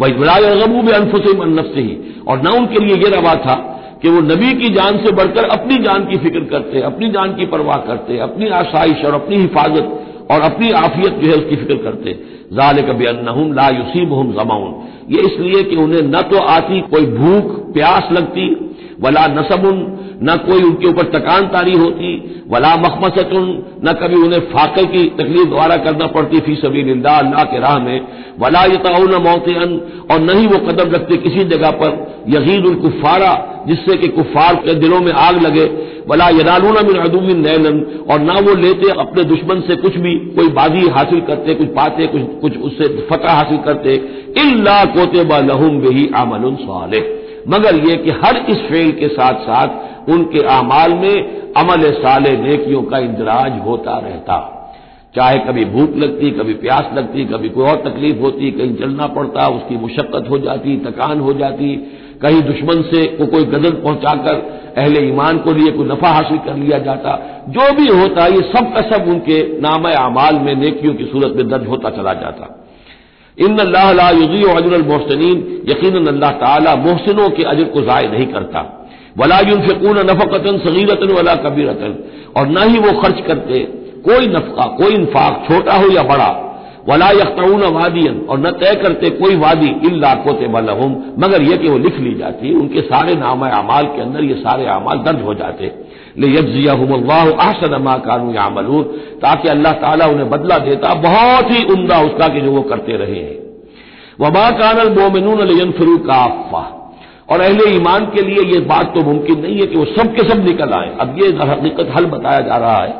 वही 0.00 0.12
बलागबू 0.12 0.82
में 0.82 0.92
अनफुसम 0.92 1.42
अनफ 1.42 1.70
से 1.74 1.80
ही, 1.80 1.98
और 2.28 2.42
न 2.42 2.46
उनके 2.46 2.84
लिए 2.84 2.96
ये 2.96 3.16
रवा 3.16 3.34
था 3.34 3.54
कि 4.02 4.08
वो 4.08 4.20
नबी 4.20 4.52
की 4.52 4.68
जान 4.68 4.98
से 4.98 5.12
बढ़कर 5.12 5.44
अपनी 5.44 5.78
जान 5.78 6.04
की 6.04 6.16
फ़िक्र 6.16 6.40
करते, 6.40 6.80
अपनी 6.80 7.08
जान 7.08 7.34
की 7.34 7.46
परवाह 7.46 7.76
करते, 7.76 8.18
अपनी 8.18 8.48
आसाइश 8.48 9.04
और 9.04 9.14
अपनी 9.14 9.36
हिफाजत 9.36 10.05
और 10.30 10.40
अपनी 10.40 10.70
आफियत 10.76 11.12
जो 11.12 11.30
है 11.30 11.36
उसकी 11.36 11.56
फ़िक्र 11.56 11.76
करते 11.82 12.14
जाल 12.52 12.80
कभी 12.82 13.06
अन्नहुम 13.06 13.52
ला 13.52 13.68
युसीब 13.68 14.12
हम 14.12 14.32
जमाउन 14.32 14.74
ये 15.08 15.22
इसलिए 15.22 15.62
कि 15.62 15.76
उन्हें 15.76 16.02
न 16.02 16.22
तो 16.22 16.38
आती 16.46 16.80
कोई 16.90 17.06
भूख, 17.06 17.50
प्यास 17.72 18.08
लगती 18.12 18.46
वला 19.00 19.26
नसबुन, 19.26 19.98
न 20.22 20.36
कोई 20.36 20.62
उनके 20.62 20.86
ऊपर 20.86 21.02
तकान 21.02 21.46
तारी 21.46 21.72
होती, 21.72 22.42
वला 22.50 22.76
मखमसतुन, 22.76 23.64
न 23.84 23.92
कभी 23.92 24.16
उन्हें 24.16 24.40
फाकल 24.40 24.84
की 24.84 25.04
तकलीफ़ 25.04 25.48
द्वारा 25.48 25.76
करना 25.76 26.06
पड़ती 26.06 26.40
फ़ी 26.40 26.54
सभी 26.54 26.90
अल्लाह 26.90 27.44
के 27.44 27.58
राह 27.58 27.78
में। 27.78 28.00
वला 28.40 28.64
यताउन 28.64 29.14
मौतन 29.14 29.80
और 30.10 30.20
न 30.20 30.38
ही 30.38 30.46
वो 30.46 30.58
कदम 30.58 30.90
रखते 30.90 31.16
किसी 31.16 31.44
जगह 31.44 31.70
पर। 31.70 32.24
यकीन 32.28 32.74
कुफारा, 32.74 33.64
जिससे 33.68 33.96
कि 33.96 34.08
कुफार 34.08 34.54
के 34.54 34.74
दिलों 34.74 35.00
में 35.00 35.12
आग 35.12 35.42
लगे। 35.42 35.64
वला 36.08 36.28
यदालूना 36.28 36.80
मिन 36.80 36.96
अदूमिन 36.96 37.40
नैलन, 37.40 37.80
और 38.10 38.20
ना 38.20 38.32
वो 38.32 38.54
लेते 38.54 38.90
अपने 38.90 39.24
दुश्मन 39.24 39.60
से 39.60 39.76
कुछ 39.76 39.96
भी, 39.96 40.14
कोई 40.14 40.48
बाजी 40.48 40.88
हासिल 40.88 41.20
करते, 41.20 41.54
कुछ 41.54 41.68
पाते 41.68 42.06
कुछ 42.06 42.22
कुछ 42.40 42.58
उससे 42.58 43.06
फतह 43.10 43.32
हासिल 43.32 43.58
करते। 43.58 43.94
इल्ला 44.38 44.84
कोतेबा 44.84 45.38
लहुम 45.38 45.80
बेही 45.80 46.10
आमल 46.16 46.54
साले 46.54 47.25
मगर 47.50 47.88
यह 47.88 47.96
कि 47.96 48.10
हर 48.10 48.46
इस 48.50 48.56
फेल 48.56 48.92
के 48.92 49.08
साथ 49.08 49.34
साथ 49.34 49.68
उनके 50.10 50.38
अमाल 50.38 50.94
में 50.94 51.42
अमल 51.52 51.90
साले 51.90 52.36
नेकियों 52.36 52.82
का 52.82 52.98
इंदराज 52.98 53.60
होता 53.66 53.98
रहता। 53.98 54.52
चाहे 55.16 55.38
कभी 55.38 55.64
भूख 55.64 55.96
लगती, 55.96 56.30
कभी 56.30 56.54
प्यास 56.54 56.90
लगती, 56.94 57.24
कभी 57.24 57.48
कोई 57.48 57.64
और 57.64 57.76
तकलीफ़ 57.76 58.18
होती, 58.18 58.50
कहीं 58.50 58.74
चलना 58.76 59.06
पड़ता, 59.06 59.48
उसकी 59.48 59.76
मुशक्कत 59.76 60.30
हो 60.30 60.38
जाती, 60.38 60.76
थकान 60.76 61.20
हो 61.20 61.32
जाती, 61.32 61.76
कहीं 62.22 62.42
दुश्मन 62.42 62.82
से 62.82 63.06
को 63.06 63.26
कोई 63.26 63.44
गज़ल 63.44 63.70
पहुंचाकर 63.70 64.34
अहले 64.76 65.00
ईमान 65.00 65.38
को 65.38 65.52
लिए 65.52 65.72
कोई 65.72 65.86
नफा 65.86 66.08
हासिल 66.08 66.38
कर 66.38 66.54
लिया 66.54 66.78
जाता। 66.78 67.42
जो 67.48 67.74
भी 67.74 67.86
होता, 68.00 68.26
ये 68.26 68.42
सब 68.42 68.74
का 68.74 68.80
सब 68.80 69.08
उनके 69.08 69.60
नाम 69.60 69.84
अमाल 69.84 70.34
में 70.34 70.54
नेकियों 70.54 70.94
की 70.94 71.04
सूरत 71.04 71.36
में 71.36 71.48
दर्ज 71.48 71.66
होता 71.66 71.90
चला 71.90 72.14
जाता। 72.14 72.65
इन 73.38 73.58
अल्लाह 73.58 74.10
युजी 74.10 74.42
अजर 74.44 74.82
मोहसिन 74.82 75.22
यकीन 75.68 76.06
अल्लाह 76.06 76.30
ताला 76.30 76.74
मोहसिनों 76.76 77.30
के 77.30 77.42
अजर 77.42 77.64
को 77.64 77.80
ज़ाय 77.80 78.08
नहीं 78.08 78.26
करता। 78.26 78.60
वला 79.18 79.38
यूनफिकून 79.40 79.98
नफकतन 79.98 80.58
सगीरतन 80.58 81.12
वला 81.12 81.34
कबीरतन। 81.34 81.94
और 82.36 82.46
न 82.46 82.68
ही 82.70 82.78
वो 82.78 83.00
खर्च 83.00 83.20
करते। 83.26 83.58
कोई 84.04 84.26
नफका, 84.26 84.66
कोई 84.66 84.94
इन्फाक, 84.94 85.44
छोटा 85.48 85.72
हो 85.72 85.90
या 85.90 86.02
बड़ा। 86.02 86.28
वला 86.88 87.10
यख्तऊन 87.10 87.62
वादियन। 87.62 88.26
और 88.30 88.38
न 88.38 88.50
तय 88.50 88.74
करते 88.74 89.10
कोई 89.10 89.36
वादी, 89.36 89.68
इल्ला 89.86 90.14
कोते 90.14 90.48
बलहुम 90.48 90.92
मगर 91.18 91.42
यह 91.42 91.56
कि 91.56 91.68
वो 91.68 91.78
लिख 91.78 91.98
ली 92.00 92.14
जाती, 92.14 92.54
उनके 92.54 92.80
सारे 92.80 93.14
नाम 93.14 93.40
अमाल 93.48 93.84
के 93.84 94.02
अंदर 94.02 94.24
ये 94.24 94.34
सारे 94.34 94.66
अमाल 94.66 94.98
दर्ज 94.98 95.22
हो 95.22 95.34
जाते। 95.34 95.72
ले 96.16 96.28
यज्जियाहम 96.28 96.92
आहसन 97.40 97.74
कानू 98.04 98.32
यामलून 98.34 98.82
ताकि 99.22 99.48
अल्लाह 99.48 99.72
ताला 99.80 100.06
उन्हें 100.06 100.28
बदला 100.30 100.58
देता 100.66 100.94
बहुत 101.02 101.50
ही 101.50 101.64
उमदा 101.72 102.00
उसका 102.02 102.28
कि 102.28 102.40
जो 102.40 102.52
वो 102.52 102.62
करते 102.70 102.96
रहे 102.96 103.18
हैं 103.18 103.36
वबा 104.20 104.50
कानल 104.58 104.92
मोमिनून 104.92 105.42
लेन 105.48 105.70
फिरू 105.72 105.96
काफा 106.06 106.62
और 107.30 107.40
अहले 107.40 107.70
ईमान 107.76 108.04
के 108.06 108.22
लिए 108.22 108.44
यह 108.44 108.60
बात 108.68 108.92
तो 108.94 109.02
मुमकिन 109.02 109.40
नहीं 109.40 109.58
है 109.60 109.66
कि 109.66 109.76
वो 109.76 109.84
सब 109.86 110.14
के 110.16 110.28
सब 110.28 110.44
निकल 110.44 110.72
आए 110.72 110.94
अब 111.00 111.18
ये 111.18 111.28
हकीकत 111.42 111.92
हल 111.96 112.06
बताया 112.06 112.40
जा 112.40 112.56
रहा 112.56 112.76
है 112.76 112.94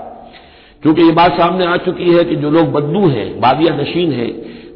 क्योंकि 0.83 1.03
ये 1.03 1.13
बात 1.13 1.39
सामने 1.39 1.67
आ 1.67 1.77
चुकी 1.85 2.11
है 2.11 2.25
कि 2.25 2.37
जो 2.37 2.51
लोग 2.51 2.73
बदलू 2.73 3.09
हैं 3.09 3.29
बादिया 3.41 3.75
नशीन 3.77 4.13
हैं 4.13 4.31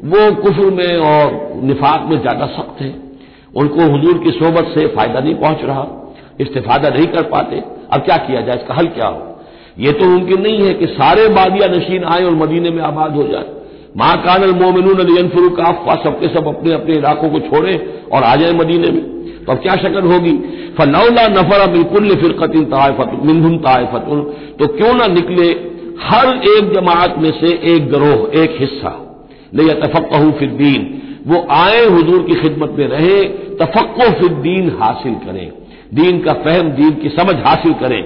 वो 0.05 0.31
कुफर 0.35 0.69
में 0.71 0.97
और 1.07 1.39
निफाक 1.63 2.07
में 2.09 2.19
ज़्यादा 2.21 2.45
सख्त 2.53 2.81
हैं 2.81 2.93
उनको 3.55 3.89
हजूर 3.95 4.17
की 4.23 4.31
सोबत 4.31 4.71
से 4.75 4.87
फ़ायदा 4.87 5.19
नहीं 5.19 5.35
पहुँच 5.35 5.63
रहा 5.63 5.85
इस्तेफादा 6.41 6.89
नहीं 6.89 7.07
कर 7.07 7.23
पाते 7.29 7.61
अब 7.93 8.01
क्या 8.01 8.17
किया 8.17 8.41
जाए, 8.41 8.55
इसका 8.55 8.73
हल 8.73 8.87
क्या 8.87 9.07
हो? 9.07 9.27
ये 9.79 9.91
तो 9.91 10.05
मुमकिन 10.05 10.41
नहीं 10.41 10.61
है 10.61 10.73
कि 10.73 10.87
सारे 10.87 11.27
बादिया 11.27 11.67
नशीन 11.67 12.03
आए 12.03 12.23
और 12.23 12.35
मदीने 12.35 12.69
में 12.69 12.81
आबाद 12.83 13.15
हो 13.15 13.23
जाए। 13.23 13.45
माँ 13.97 14.15
कानल 14.17 14.51
मोमिन 14.53 15.27
फरूक 15.29 15.59
आफा 15.59 15.95
सबके 16.03 16.27
सब 16.27 16.47
अपने 16.47 16.73
अपने 16.73 16.95
इलाकों 16.95 17.29
को 17.29 17.39
छोड़े 17.39 17.75
और 18.13 18.23
आ 18.23 18.35
जाए 18.35 18.51
मदीने 18.51 18.91
में। 18.91 19.01
तो 19.45 19.51
अब 19.51 19.57
क्या 19.57 19.75
शक्ल 19.75 20.01
होगी? 20.01 20.31
फलौला 20.77 21.27
नफरा 21.27 21.65
बिल्कुल 21.65 22.15
फिरकतिन 22.15 22.63
तायफत 22.65 23.11
मिनहुम 23.25 23.57
तायफतुन 23.57 24.21
तो 24.59 24.67
क्यों 24.67 24.93
ना 24.93 25.07
निकले 25.07 25.47
हर 26.01 26.27
एक 26.49 26.73
जमात 26.73 27.15
में 27.17 27.31
से 27.31 27.53
एक 27.75 27.89
गरोह, 27.91 28.43
एक 28.43 28.55
हिस्सा? 28.59 28.97
ले 29.55 29.63
या 29.63 29.73
तफक् 29.75 30.39
फिद्दीन। 30.39 31.01
वो 31.27 31.45
आए 31.51 31.85
हुजूर 31.85 32.21
की 32.23 32.35
खिदमत 32.35 32.75
में 32.77 32.87
रहे 32.87 33.23
तफक्को 33.57 34.11
फिद्दीन 34.11 34.69
हासिल 34.81 35.13
करें। 35.25 35.51
दीन 35.91 36.19
का 36.21 36.33
फहम 36.43 36.69
दीन 36.71 36.91
की 36.95 37.09
समझ 37.11 37.35
हासिल 37.45 37.73
करें। 37.81 38.01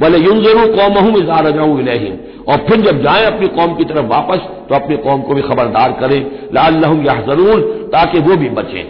बोले 0.00 0.18
यूँ 0.18 0.36
ज़रूर 0.42 0.76
कौम 0.76 0.98
हूँ 0.98 1.18
इजार 1.18 1.50
जाऊँ 1.50 1.74
और 2.46 2.56
फिर 2.66 2.80
जब 2.80 3.02
जाए 3.02 3.24
अपनी 3.26 3.46
कौम 3.54 3.74
की 3.74 3.84
तरफ़ 3.84 4.06
वापस 4.06 4.40
तो 4.68 4.74
अपनी 4.74 4.96
कौम 4.98 5.22
को 5.22 5.34
भी 5.34 5.42
खबरदार 5.42 5.92
करें। 6.00 6.20
लाल 6.54 6.84
यह 7.00 7.20
ज़रूर 7.26 7.60
ताकि 7.92 8.18
वो 8.20 8.36
भी 8.36 8.48
बचें। 8.50 8.84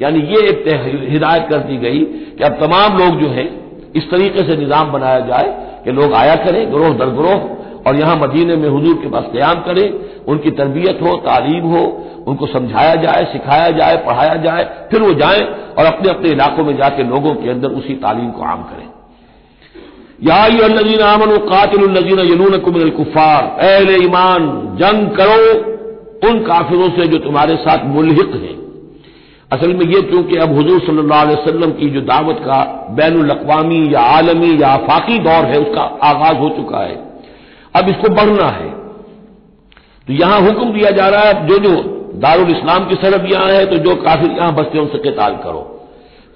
यानी 0.00 0.20
ये 0.30 0.40
एक 0.48 0.64
हिदायत 1.10 1.46
कर 1.50 1.58
दी 1.68 1.76
गई 1.78 2.00
कि 2.38 2.44
अब 2.44 2.56
तमाम 2.60 2.98
लोग 2.98 3.20
जो 3.20 3.28
हैं, 3.30 3.48
इस 3.96 4.10
तरीके 4.10 4.42
से 4.42 4.56
निज़ाम 4.56 4.90
बनाया 4.92 5.20
जाए 5.28 5.52
कि 5.84 5.92
लोग 5.92 6.12
आया 6.14 6.34
करें, 6.36 6.60
ग्रोह 6.72 6.90
दर 6.96 7.10
ग्रोह, 7.12 7.38
और 7.86 7.96
यहाँ 7.96 8.16
मदीने 8.16 8.56
में 8.56 8.68
हजूर 8.68 8.94
के 9.02 9.08
पास 9.08 9.24
क्याम 9.32 9.60
करें। 9.62 9.86
उनकी 10.28 10.50
तरबियत 10.50 10.98
हो, 11.02 11.16
तालीम 11.16 11.64
हो, 11.64 12.06
उनको 12.28 12.46
समझाया 12.46 12.94
जाए, 12.94 13.24
सिखाया 13.24 13.70
जाए, 13.70 13.96
पढ़ाया 13.96 14.34
जाए, 14.34 14.88
फिर 14.90 15.02
वो 15.02 15.14
जाए 15.14 15.40
और 15.78 15.84
अपने 15.84 16.10
अपने 16.10 16.28
इलाकों 16.28 16.64
में 16.64 16.76
जाके 16.76 17.02
लोगों 17.02 17.34
के 17.34 17.50
अंदर 17.50 17.68
उसी 17.68 17.94
तालीम 17.94 18.30
को 18.30 18.42
आम 18.42 18.62
करें। 18.62 18.86
याजीन 20.22 21.00
आमन 21.00 21.36
कातिलजीन 21.36 22.18
यलून 22.18 22.58
कुमिन 22.58 22.90
कुफार 22.90 23.56
अहल 23.60 24.04
ईमान, 24.04 24.46
जंग 24.80 25.08
करो 25.08 25.76
उन 26.28 26.38
काफिरों 26.38 26.88
से 26.88 27.06
जो 27.06 27.18
तुम्हारे 27.18 27.56
साथ 27.56 27.84
मुलहिक 27.84 28.34
हैं। 28.34 28.56
असल 29.52 29.74
में 29.74 29.86
यह 29.86 30.00
क्योंकि 30.00 30.36
अब 30.36 30.58
हजूर 30.58 30.80
सल्लल्लाहु 30.80 31.26
अलैहि 31.26 31.72
की 31.72 31.90
जो 31.90 32.00
दावत 32.00 32.36
का 32.36 32.86
बैन 32.90 33.30
अवी 33.30 33.94
या 33.94 34.00
आलमी 34.00 34.62
या 34.62 34.68
आफाकी 34.68 35.18
दौर 35.18 35.44
है, 35.44 35.58
उसका 35.58 35.82
आगाज़ 35.82 36.36
हो 36.36 36.48
चुका 36.48 36.78
है। 36.78 36.96
अब 37.76 37.88
इसको 37.88 38.14
बढ़ना 38.14 38.46
है। 38.46 38.85
तो 40.08 40.12
यहाँ 40.14 40.40
हुक्म 40.40 40.72
दिया 40.72 40.90
जा 40.92 41.08
रहा 41.08 41.22
है, 41.22 41.46
जो 41.46 41.58
जो 41.58 41.72
दारुल 42.20 42.50
इस्लाम 42.50 42.84
की 42.88 42.94
सरहद 42.96 43.30
यहाँ 43.32 43.48
है 43.48 43.64
तो 43.66 43.78
जो 43.78 43.94
काफिर 44.02 44.30
यहाँ 44.32 44.54
बसते 44.54 44.78
हैं, 44.78 44.84
उनसे 44.84 44.98
किताल 45.00 45.36
करो। 45.44 45.62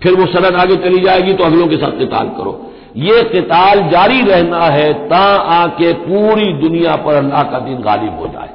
फिर 0.01 0.15
वो 0.15 0.27
सरहद 0.29 0.55
आगे 0.57 0.77
चली 0.79 1.01
जाएगी 1.01 1.33
तो 1.33 1.45
अगलों 1.45 1.67
के 1.69 1.77
साथ 1.77 1.99
किताल 1.99 2.29
करो। 2.37 2.53
ये 2.99 3.23
किताल 3.25 3.83
जारी 3.91 4.21
रहना 4.23 4.65
है, 4.67 4.93
ता 5.09 5.25
आके 5.55 5.93
पूरी 6.01 6.53
दुनिया 6.61 6.97
पर 6.99 7.15
अल्लाह 7.15 7.43
का 7.43 7.59
दिन 7.61 7.83
गालिब 7.83 8.19
हो 8.21 8.27
जाए। 8.29 8.49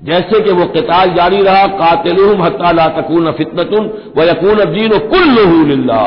जैसे 0.00 0.40
कि 0.40 0.52
वो 0.52 0.64
किताल 0.66 1.10
जारी 1.14 1.40
रहा 1.42 1.66
कातिलुम 1.78 2.42
हत्ता 2.42 2.88
तकून 3.00 3.30
फितनतुन 3.32 3.90
व 4.16 4.22
यकून 4.22 4.64
दीन 4.72 4.98
कुल्ला 5.08 6.04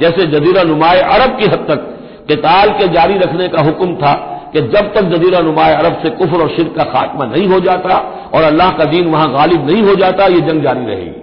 जैसे 0.00 0.26
जजीरा 0.26 0.62
नुमाए 0.62 1.00
अरब 1.10 1.38
की 1.38 1.46
हद 1.46 1.66
तक 1.68 1.90
किताल 2.28 2.70
के 2.70 2.88
जारी 2.88 3.18
रखने 3.18 3.48
का 3.48 3.62
हुक्म 3.62 3.94
था 3.94 4.12
कि 4.54 4.60
जब 4.60 4.92
तक 4.94 5.02
जजीरा 5.02 5.40
नुमाए 5.40 5.74
अरब 5.74 5.94
से 6.02 6.10
कुफर 6.10 6.42
और 6.42 6.48
शिर 6.48 6.68
का 6.76 6.84
खात्मा 6.84 7.24
नहीं 7.26 7.46
हो 7.48 7.60
जाता 7.60 7.96
और 8.34 8.42
अल्लाह 8.42 8.70
का 8.70 8.84
दीन 8.84 9.06
वहाँ 9.06 9.32
गालिब 9.32 9.70
नहीं 9.70 9.82
हो 9.82 9.94
जाता, 9.94 10.26
ये 10.26 10.40
जंग 10.40 10.62
जारी 10.62 10.84
रहेगी। 10.86 11.20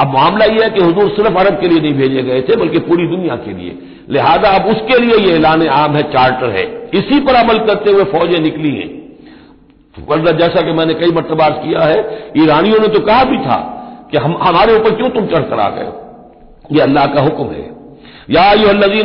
अब 0.00 0.08
मामला 0.08 0.44
यह 0.44 0.62
है 0.64 0.70
कि 0.70 0.80
हजूर 0.80 1.08
सिर्फ़ 1.08 1.38
अरब 1.38 1.60
के 1.60 1.68
लिए 1.68 1.80
नहीं 1.80 1.94
भेजे 1.94 2.22
गए 2.22 2.40
थे, 2.40 2.56
बल्कि 2.56 2.78
पूरी 2.78 3.06
दुनिया 3.06 3.36
के 3.36 3.52
लिए। 3.52 3.78
लिहाजा 4.10 4.48
अब 4.48 4.66
उसके 4.66 4.98
लिए 4.98 5.16
यह 5.16 5.34
ऐलान 5.36 5.66
आम 5.68 5.96
है, 5.96 6.02
चार्टर 6.02 6.50
है। 6.50 6.64
इसी 6.94 7.20
पर 7.20 7.34
अमल 7.34 7.58
करते 7.58 7.90
हुए 7.90 8.04
फौजें 8.04 8.38
निकली 8.38 8.70
हैं। 8.70 8.88
वरना 10.08 10.30
जैसा 10.30 10.60
कि 10.60 10.72
मैंने 10.72 10.94
कई 10.94 11.10
मरतबा 11.10 11.48
किया 11.48 11.80
है, 11.80 12.32
ईरानियों 12.36 12.78
ने 12.78 12.88
तो 12.88 13.00
कहा 13.00 13.24
भी 13.24 13.38
था 13.38 13.58
कि 14.10 14.16
हम, 14.16 14.38
हमारे 14.42 14.74
ऊपर 14.74 14.94
क्यों 14.94 15.08
तुम 15.08 15.26
चढ़ 15.26 15.42
कर 15.42 15.60
आ 15.60 15.68
गए 15.68 15.92
ये 16.72 16.80
अल्लाह 16.80 17.06
का 17.06 17.20
हुक्म 17.20 17.44
है। 17.44 17.79
या 18.28 18.42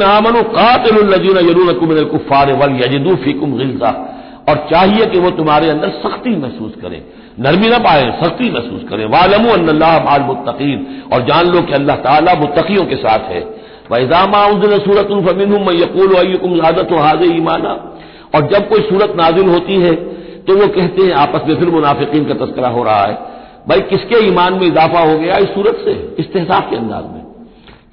आमनु 0.08 0.42
कातिलजीन 0.52 1.38
यरून 1.48 2.04
कुफार 2.06 2.52
वल 2.54 2.74
गिल्जा। 2.74 3.92
और 4.50 4.58
चाहिए 4.72 5.06
कि 5.06 5.20
वो 5.20 5.30
तुम्हारे 5.32 5.70
अंदर 5.70 5.90
सख्ती 6.00 6.36
महसूस 6.38 6.74
करें, 6.82 7.02
नरमी 7.40 7.70
ना 7.70 7.78
पाए, 7.80 8.04
सख्ती 8.20 8.50
महसूस 8.52 8.84
करें। 8.90 9.06
वालमू 9.06 9.50
अल्लाह 9.52 10.18
मुतकीन 10.26 10.86
और 11.14 11.26
जान 11.26 11.48
लो 11.48 11.62
कि 11.62 11.74
अल्लाह 11.74 11.96
ताला 12.04 12.34
मुतकियों 12.36 12.86
के 12.86 12.96
साथ 12.98 13.32
है। 13.32 13.40
वैजामा 13.92 14.44
सूरत 14.80 15.10
फमिन 15.26 15.52
यकूल 15.74 16.62
आदत 16.62 16.94
हाज 16.96 17.24
ईमाना। 17.26 17.74
और 18.36 18.48
जब 18.48 18.70
कोई 18.70 18.82
सूरत 18.82 19.14
नाजिल 19.18 19.50
होती 19.50 19.76
है 19.76 19.94
तो 20.46 20.56
वो 20.56 20.68
कहते 20.70 21.02
हैं, 21.02 21.14
आपस 21.16 21.48
में 21.48 21.56
फिर 21.56 21.70
मुनाफिकीन 21.70 22.26
का 22.26 22.34
तस्करा 22.36 22.70
हो 22.70 22.84
रहा 22.84 23.04
है। 23.04 23.14
भाई, 23.68 23.82
किसके 23.84 24.26
ईमान 24.28 24.54
में 24.54 24.68
इजाफा 24.68 25.00
हो 25.02 25.18
गया 25.20 25.38
इस 25.38 25.50
सूरत 25.50 25.82
से? 25.86 25.94
इस्तेसाब 26.20 26.70
के 26.70 26.76
अंदाज 26.76 27.04
में। 27.06 27.25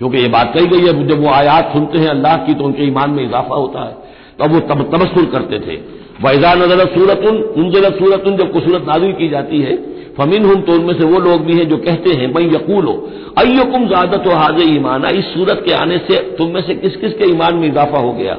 क्योंकि 0.03 0.19
ये 0.19 0.29
बात 0.29 0.53
कही 0.55 0.67
गई 0.67 0.81
है, 0.81 0.93
जब 1.07 1.21
वो 1.23 1.29
आयात 1.31 1.73
सुनते 1.73 1.99
हैं 1.99 2.09
अल्लाह 2.09 2.37
की 2.37 2.55
तो 2.55 2.65
उनके 2.65 2.87
ईमान 2.87 3.11
में 3.11 3.23
इजाफा 3.25 3.55
होता 3.57 3.81
है। 3.81 3.93
तो 4.39 4.49
वो 4.49 4.61
तब 4.61 4.81
तबसुर 4.93 5.27
करते 5.33 5.59
थे। 5.59 5.77
वैजा 6.23 6.55
नज़र 6.55 6.81
सूरतुन, 6.89 7.37
उनजल 7.57 7.85
सूरतुन, 7.93 8.37
जब 8.37 8.53
कुसूरत 8.53 8.85
नाजिल 8.89 9.13
की 9.13 9.29
जाती 9.29 9.61
है 9.61 9.77
फमिन 10.19 10.47
हम 10.47 10.61
तो 10.61 10.73
उनमें 10.73 10.95
से 10.95 11.05
वो 11.05 11.19
लोग 11.21 11.45
भी 11.45 11.57
हैं 11.57 11.69
जो 11.69 11.77
कहते 11.79 12.11
हैं, 12.11 12.27
मैं 12.35 12.43
यकूल 12.45 12.85
हो 12.85 12.95
अयुकुम 13.39 13.87
ज्यादत 13.89 14.27
हाज 14.29 14.61
ईमाना? 14.63 15.09
इस 15.11 15.25
सूरत 15.25 15.63
के 15.67 15.73
आने 15.75 15.99
से 16.01 16.17
तुम 16.39 16.49
में 16.49 16.61
से 16.63 16.75
किस 16.75 16.97
किस 16.97 17.13
के 17.13 17.31
ईमान 17.31 17.55
में 17.55 17.69
इजाफा 17.69 17.99
हो 17.99 18.13
गया? 18.13 18.35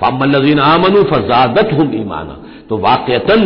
फामल्लिन 0.00 0.58
आमनु 0.62 1.02
फजादत 1.04 1.72
हम 1.72 1.94
ईमाना। 1.94 2.36
तो 2.68 2.78
वाकता 2.78 3.36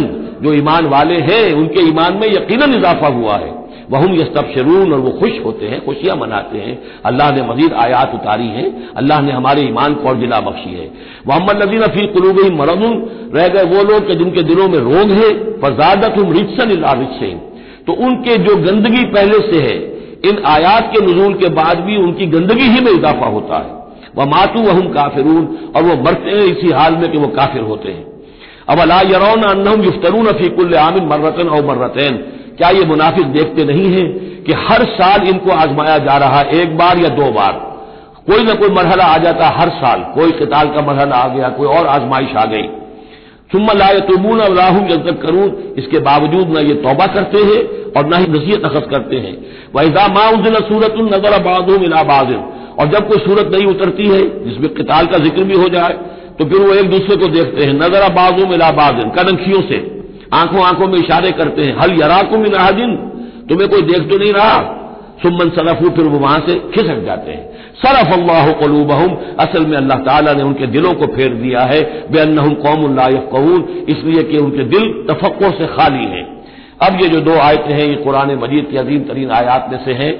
जो 0.42 0.52
ईमान 0.54 0.86
वाले 0.86 1.14
हैं, 1.20 1.52
उनके 1.52 1.88
ईमान 1.88 2.16
में 2.16 2.26
यकीन 2.28 2.74
इजाफा 2.74 3.08
हुआ 3.08 3.36
है। 3.36 3.52
वहम 3.90 4.14
यस्तबशरून, 4.14 4.92
और 4.92 5.00
वो 5.00 5.10
खुश 5.10 5.38
होते 5.44 5.66
हैं, 5.66 5.84
खुशियाँ 5.84 6.16
मनाते 6.16 6.58
हैं। 6.58 6.78
अल्लाह 7.04 7.30
ने 7.32 7.42
मजीद 7.42 7.72
आयात 7.74 8.14
उतारी 8.14 8.48
हैं। 8.48 8.68
अल्लाह 8.94 9.20
ने 9.22 9.32
हमारे 9.32 9.62
ईमान 9.62 9.94
को 9.94 10.08
और 10.08 10.16
जिला 10.16 10.40
बख्शी 10.40 10.74
है। 10.74 10.86
मोहम्मद 11.28 11.62
नजीन 11.62 11.86
फ़ी 11.88 12.06
कलूब 12.08 12.40
ही 12.40 12.50
मरदुन, 12.52 12.94
रह 13.34 13.48
गए 13.48 13.62
वो 13.66 13.82
लोग 13.84 14.12
जिनके 14.14 14.42
दिलों 14.42 14.68
में 14.68 14.78
रोग 14.80 15.10
है 15.12 15.30
फजादत 15.60 16.18
हम 16.18 16.32
रिक्सन 16.32 16.70
रिक्सन 16.70 17.40
तो 17.86 17.92
उनके 18.06 18.36
जो 18.36 18.56
गंदगी 18.56 19.04
पहले 19.04 19.38
से 19.42 19.60
है, 19.60 19.76
इन 20.24 20.42
आयात 20.46 20.90
के 20.92 21.00
नजूल 21.04 21.34
के 21.34 21.48
बाद 21.54 21.78
भी 21.80 21.96
उनकी 21.96 22.26
गंदगी 22.28 22.64
ही 22.64 22.80
में 22.80 22.90
इजाफा 22.92 23.26
होता 23.28 23.58
है। 23.58 23.76
वह 24.16 24.24
मातू 24.26 24.62
वहम 24.62 24.88
काफिरून, 24.92 25.46
और 25.76 25.82
वो 25.82 25.94
मरते 26.04 26.30
हैं 26.30 26.44
इसी 26.46 26.70
हाल 26.72 26.96
में 26.96 27.10
कि 27.12 27.18
वो 27.18 27.28
काफिर 27.36 27.62
होते 27.62 27.92
हैं। 27.92 28.04
अब 28.68 28.80
अला 28.80 29.00
यरौन 29.06 29.42
अन्नम 29.44 29.82
युफ्तरून 29.82 30.32
फीकुल्ल 30.32 30.74
आमिन 30.78 31.06
मर्रतन 31.06 31.48
और 31.48 31.64
मर्रतैन। 31.66 32.18
क्या 32.58 32.68
ये 32.70 32.84
मुनाफिक 32.86 33.26
देखते 33.32 33.64
नहीं 33.64 33.92
है 33.92 34.02
कि 34.44 34.52
हर 34.60 34.84
साल 34.92 35.26
इनको 35.28 35.50
आजमाया 35.52 35.98
जा 36.00 36.16
रहा 36.18 36.38
है, 36.38 36.60
एक 36.60 36.76
बार 36.76 36.98
या 36.98 37.08
दो 37.16 37.30
बार? 37.32 37.52
कोई 38.26 38.44
ना 38.44 38.54
कोई 38.54 38.70
मरहला 38.70 39.04
आ 39.06 39.18
जाता 39.18 39.48
हर 39.56 39.68
साल। 39.76 40.00
कोई 40.14 40.32
किताल 40.38 40.68
का 40.68 40.80
मरहला 40.82 41.16
आ 41.16 41.28
गया, 41.28 41.48
कोई 41.50 41.68
और 41.68 41.86
आजमाइश 41.88 42.34
आ 42.36 42.44
गई। 42.46 42.66
सुम्मा 43.50 43.72
लाए 43.74 44.00
तुमून 44.08 44.40
अल्लाह 44.40 44.78
जब 44.88 45.06
तक 45.06 45.20
करूँ 45.22 45.44
इसके 45.78 45.98
बावजूद 46.00 46.48
ना 46.48 46.60
ये 46.62 46.74
तौबा 46.82 47.06
करते 47.08 47.42
हैं 47.44 47.60
और 47.92 48.06
ना 48.06 48.16
ही 48.16 48.26
नसीहत 48.28 48.64
अखज 48.64 48.90
करते 48.90 49.16
हैं। 49.18 49.34
वैजा 49.76 50.06
माउजिल 50.10 50.54
सूरत 50.68 50.94
नज़र 51.04 51.34
आबादूम 51.34 51.84
इलाबाजिन 51.84 52.42
और 52.78 52.88
जब 52.88 53.08
कोई 53.08 53.18
सूरत 53.20 53.50
नहीं 53.54 53.66
उतरती 53.66 54.06
है, 54.06 54.20
जिसमें 54.44 54.68
किताल 54.74 55.06
का 55.06 55.18
ज़िक्र 55.18 55.44
भी 55.44 55.56
हो 55.56 55.68
जाए 55.70 55.92
तो 56.38 56.44
फिर 56.44 56.60
वो 56.60 56.74
एक 56.74 56.90
दूसरे 56.90 57.16
को 57.16 57.28
देखते 57.28 57.64
हैं, 57.64 57.72
नज़र 57.74 58.02
आबादूम 58.02 58.52
इलाबाजिन 58.54 59.08
कनखियों 59.12 59.62
से। 59.62 59.78
आँखों 60.34 60.62
आँखों 60.62 60.86
में 60.86 60.98
इशारे 60.98 61.30
करते 61.32 61.62
हैं। 61.62 61.76
हल 61.78 61.92
यराकुम 62.02 62.40
नाहदिन 62.40 62.96
तुम्हें 63.48 63.68
कोई 63.68 63.82
देख 63.82 64.10
तो 64.10 64.18
नहीं 64.18 64.32
रहा। 64.32 64.74
सुमन 65.22 65.48
सरफू 65.48 65.88
फिर 65.90 66.04
वो 66.04 66.18
वहाँ 66.18 66.38
से 66.38 66.54
खिसक 66.54 67.04
जाते 67.06 67.30
हैं। 67.30 67.72
सरफ 67.74 68.12
अल्लाह 68.12 68.52
कलूबहम। 68.52 69.16
असल 69.40 69.66
में 69.66 69.76
अल्लाह 69.76 69.98
ताला 69.98 70.32
ने 70.32 70.42
उनके 70.42 70.66
दिलों 70.66 70.94
को 70.94 71.06
फेर 71.06 71.34
दिया 71.34 71.60
है। 71.60 72.10
बेअनहम 72.10 72.54
कौम 72.54 72.96
कौन 73.20 73.86
इसलिए 73.88 74.22
कि 74.22 74.38
उनके 74.38 74.64
दिल 74.64 75.06
तफक्र 75.10 75.50
से 75.50 75.66
खाली 75.66 76.04
हैं। 76.04 76.44
अब 76.82 77.00
ये 77.00 77.08
जो 77.08 77.20
दो 77.20 77.38
आयतें 77.38 77.74
हैं, 77.74 77.86
ये 77.88 77.94
कुरान 77.94 78.34
मजीद 78.34 78.68
की 78.70 78.76
अजीम 78.76 79.00
तरीन 79.00 79.30
आयात 79.30 79.68
में 79.72 79.84
से 79.84 79.92
हैं। 79.92 80.12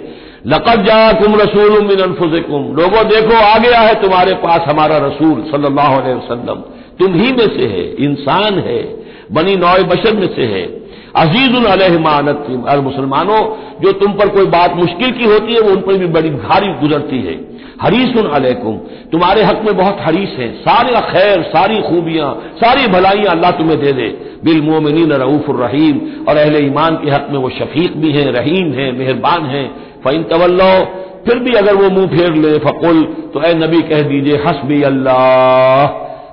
लकत 0.46 0.78
जा 0.78 1.12
कुम 1.12 1.34
रसूल 1.34 1.84
मिन 1.84 1.98
अनफुसिकुम। 1.98 2.62
लोगों, 2.62 3.04
देखो 3.08 3.36
आ 3.36 3.58
गया 3.58 3.80
है 3.80 4.02
तुम्हारे 4.02 4.34
पास 4.34 4.60
हमारा 4.68 4.96
रसूल 4.98 5.44
सल्लल्लाहु 5.50 6.00
अलैहि 6.00 6.14
वसल्लम। 6.14 6.54
तुम 6.98 7.14
ही 7.14 7.32
में 7.32 7.58
से 7.58 7.66
है। 7.66 7.94
इंसान 7.94 8.58
है। 8.58 8.98
बनी 9.32 9.56
नौ 9.56 9.84
बशर 9.84 10.14
में 10.14 10.34
से 10.36 10.42
है। 10.42 10.88
अज़ीज़ 11.16 11.66
अलहमानत 11.66 12.66
और 12.68 12.80
मुसलमानों, 12.80 13.56
जो 13.80 13.92
तुम 13.92 14.12
पर 14.12 14.28
कोई 14.28 14.46
बात 14.46 14.76
मुश्किल 14.76 15.10
की 15.10 15.24
होती 15.24 15.54
है, 15.54 15.60
वो 15.60 15.70
उन 15.70 15.80
पर 15.80 15.92
भी 15.92 16.06
बड़ी 16.06 16.30
भारी 16.30 16.68
गुजरती 16.68 17.22
है। 17.22 17.58
हरीसन 17.82 18.28
अलैकुम। 18.32 18.76
तुम्हारे 19.12 19.42
हक 19.42 19.62
में 19.64 19.76
बहुत 19.76 19.96
हरीस 20.00 20.36
है। 20.38 20.52
सारे 20.52 20.92
खैर, 20.92 21.42
सारी 21.42 21.82
खूबियाँ, 21.82 22.52
सारी 22.56 22.86
भलाइयाँ 22.86 23.26
अल्लाह 23.26 23.50
तुम्हें 23.50 23.80
दे 23.80 23.92
दे। 23.92 24.08
बिल 24.44 24.62
मोमिन 24.62 25.12
रहीम। 25.50 26.00
और 26.28 26.36
अहले 26.36 26.58
ईमान 26.58 26.96
के 26.96 27.10
हक 27.10 27.28
में 27.30 27.38
वो 27.38 27.50
शफीक 27.50 27.96
भी 27.96 28.12
हैं, 28.12 28.32
रहीम 28.32 28.72
हैं, 28.72 28.98
मेहरबान 28.98 29.42
हैं। 29.42 29.70
फ़ैन 30.04 30.22
तवल्लो। 30.22 30.84
फिर 31.26 31.38
भी 31.38 31.52
अगर 31.52 31.74
वो 31.74 31.90
मुँह 31.90 32.06
फेर 32.06 32.34
ले, 32.34 32.58
फकुल 32.58 33.02
तो 33.34 33.42
ए 33.42 33.54
नबी 33.54 33.82
कह 33.82 34.02
दीजिए, 34.02 34.36
हसबी 34.36 34.82
अल्लाह। 34.82 35.86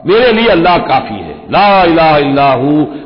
मेरे 0.07 0.31
लिए 0.31 0.47
अल्लाह 0.47 0.77
काफ़ी 0.77 1.15
है। 1.15 1.34
ला 1.49 2.53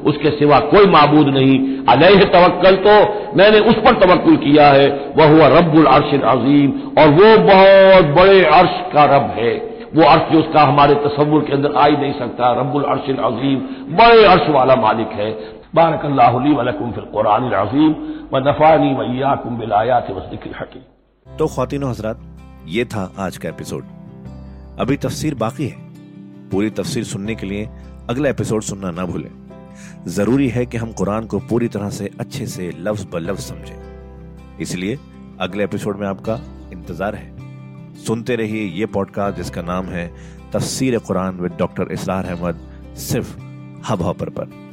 उसके 0.04 0.30
सिवा 0.30 0.60
कोई 0.65 0.86
माबूद 0.88 1.28
नहीं। 1.28 1.56
अलह 1.86 2.23
तवक्ल 2.34 2.75
तो 2.78 2.93
मैंने 3.38 3.60
उस 3.60 3.75
पर 3.75 3.99
तवक्ल 3.99 4.36
किया 4.36 4.67
है 4.67 4.88
वह 5.17 5.30
हुआ 5.30 5.47
रब्बुल 5.58 5.86
अर्श 5.86 6.13
अजीम। 6.25 6.71
और 6.97 7.10
वो 7.12 7.38
बहुत 7.45 8.06
बड़े 8.15 8.43
अर्श 8.45 8.80
का 8.93 9.06
रब 9.08 9.34
है। 9.38 9.54
वो 9.95 10.04
अर्श 10.04 10.32
जो 10.32 10.39
उसका 10.39 10.63
हमारे 10.63 10.95
तस्वुर 10.95 11.41
के 11.41 11.54
अंदर 11.54 11.71
आ 11.73 11.86
ही 11.86 11.97
नहीं 11.97 12.13
सकता, 12.13 12.52
रब्बुल 12.52 12.84
अर्श 12.84 13.10
अजीम, 13.10 13.60
बड़े 13.97 14.25
अर्श 14.25 14.49
वाला 14.49 14.75
मालिक 14.75 15.10
है। 15.13 15.32
बारक 15.75 16.06
अल्लाहली 16.06 16.54
वलकुम 16.54 16.91
फिल 16.91 17.04
कुरान 17.04 17.52
अजीम, 17.52 17.91
व 18.34 18.38
नफानी 18.49 18.93
वैयाकुम 18.93 19.58
बिलायात 19.58 20.08
वसदिक 20.12 20.54
हकीम। 20.60 21.36
तो 21.38 21.47
खातिन 21.47 21.84
हजरात, 21.84 22.21
ये 22.67 22.86
था 22.86 23.12
आज 23.19 23.38
का 23.38 23.49
एपिसोड। 23.49 23.84
अभी 24.80 24.97
तफसीर 24.97 25.36
बाकी 25.36 25.67
है। 25.67 25.75
पूरी 26.52 26.69
तफसीर 26.69 27.04
सुनने 27.04 27.36
के 27.36 27.47
लिए 27.47 27.67
अगला 28.10 28.30
एपिसोड 28.30 28.62
सुनना 28.62 28.89
ना 28.91 29.06
भूलें। 29.06 30.06
ज़रूरी 30.08 30.48
है 30.50 30.65
कि 30.65 30.78
हम 30.78 30.91
कुरान 30.91 31.26
को 31.26 31.39
पूरी 31.39 31.67
तरह 31.67 31.89
से 31.89 32.10
अच्छे 32.19 32.45
से 32.48 32.69
लफ्ज 32.78 33.06
ब 33.06 33.17
लफ्ज 33.17 33.39
समझें। 33.39 34.58
इसलिए 34.60 34.98
अगले 35.39 35.63
एपिसोड 35.63 35.98
में 35.98 36.08
आपका 36.08 36.39
इंतज़ार 36.74 37.15
है। 37.15 37.95
सुनते 38.06 38.36
रहिए 38.36 38.63
यह 38.80 38.88
पॉडकास्ट 38.93 39.38
जिसका 39.38 39.62
नाम 39.62 39.86
है 39.86 40.08
तफसीर 40.54 40.98
कुरान 41.00 41.39
विद 41.39 41.52
डॉक्टर 41.52 41.91
इसलार 41.91 42.26
अहमद, 42.26 42.67
सिर्फ़ 42.98 43.38
हब 43.89 44.02
हॉपर 44.02 44.30
पर। 44.30 44.69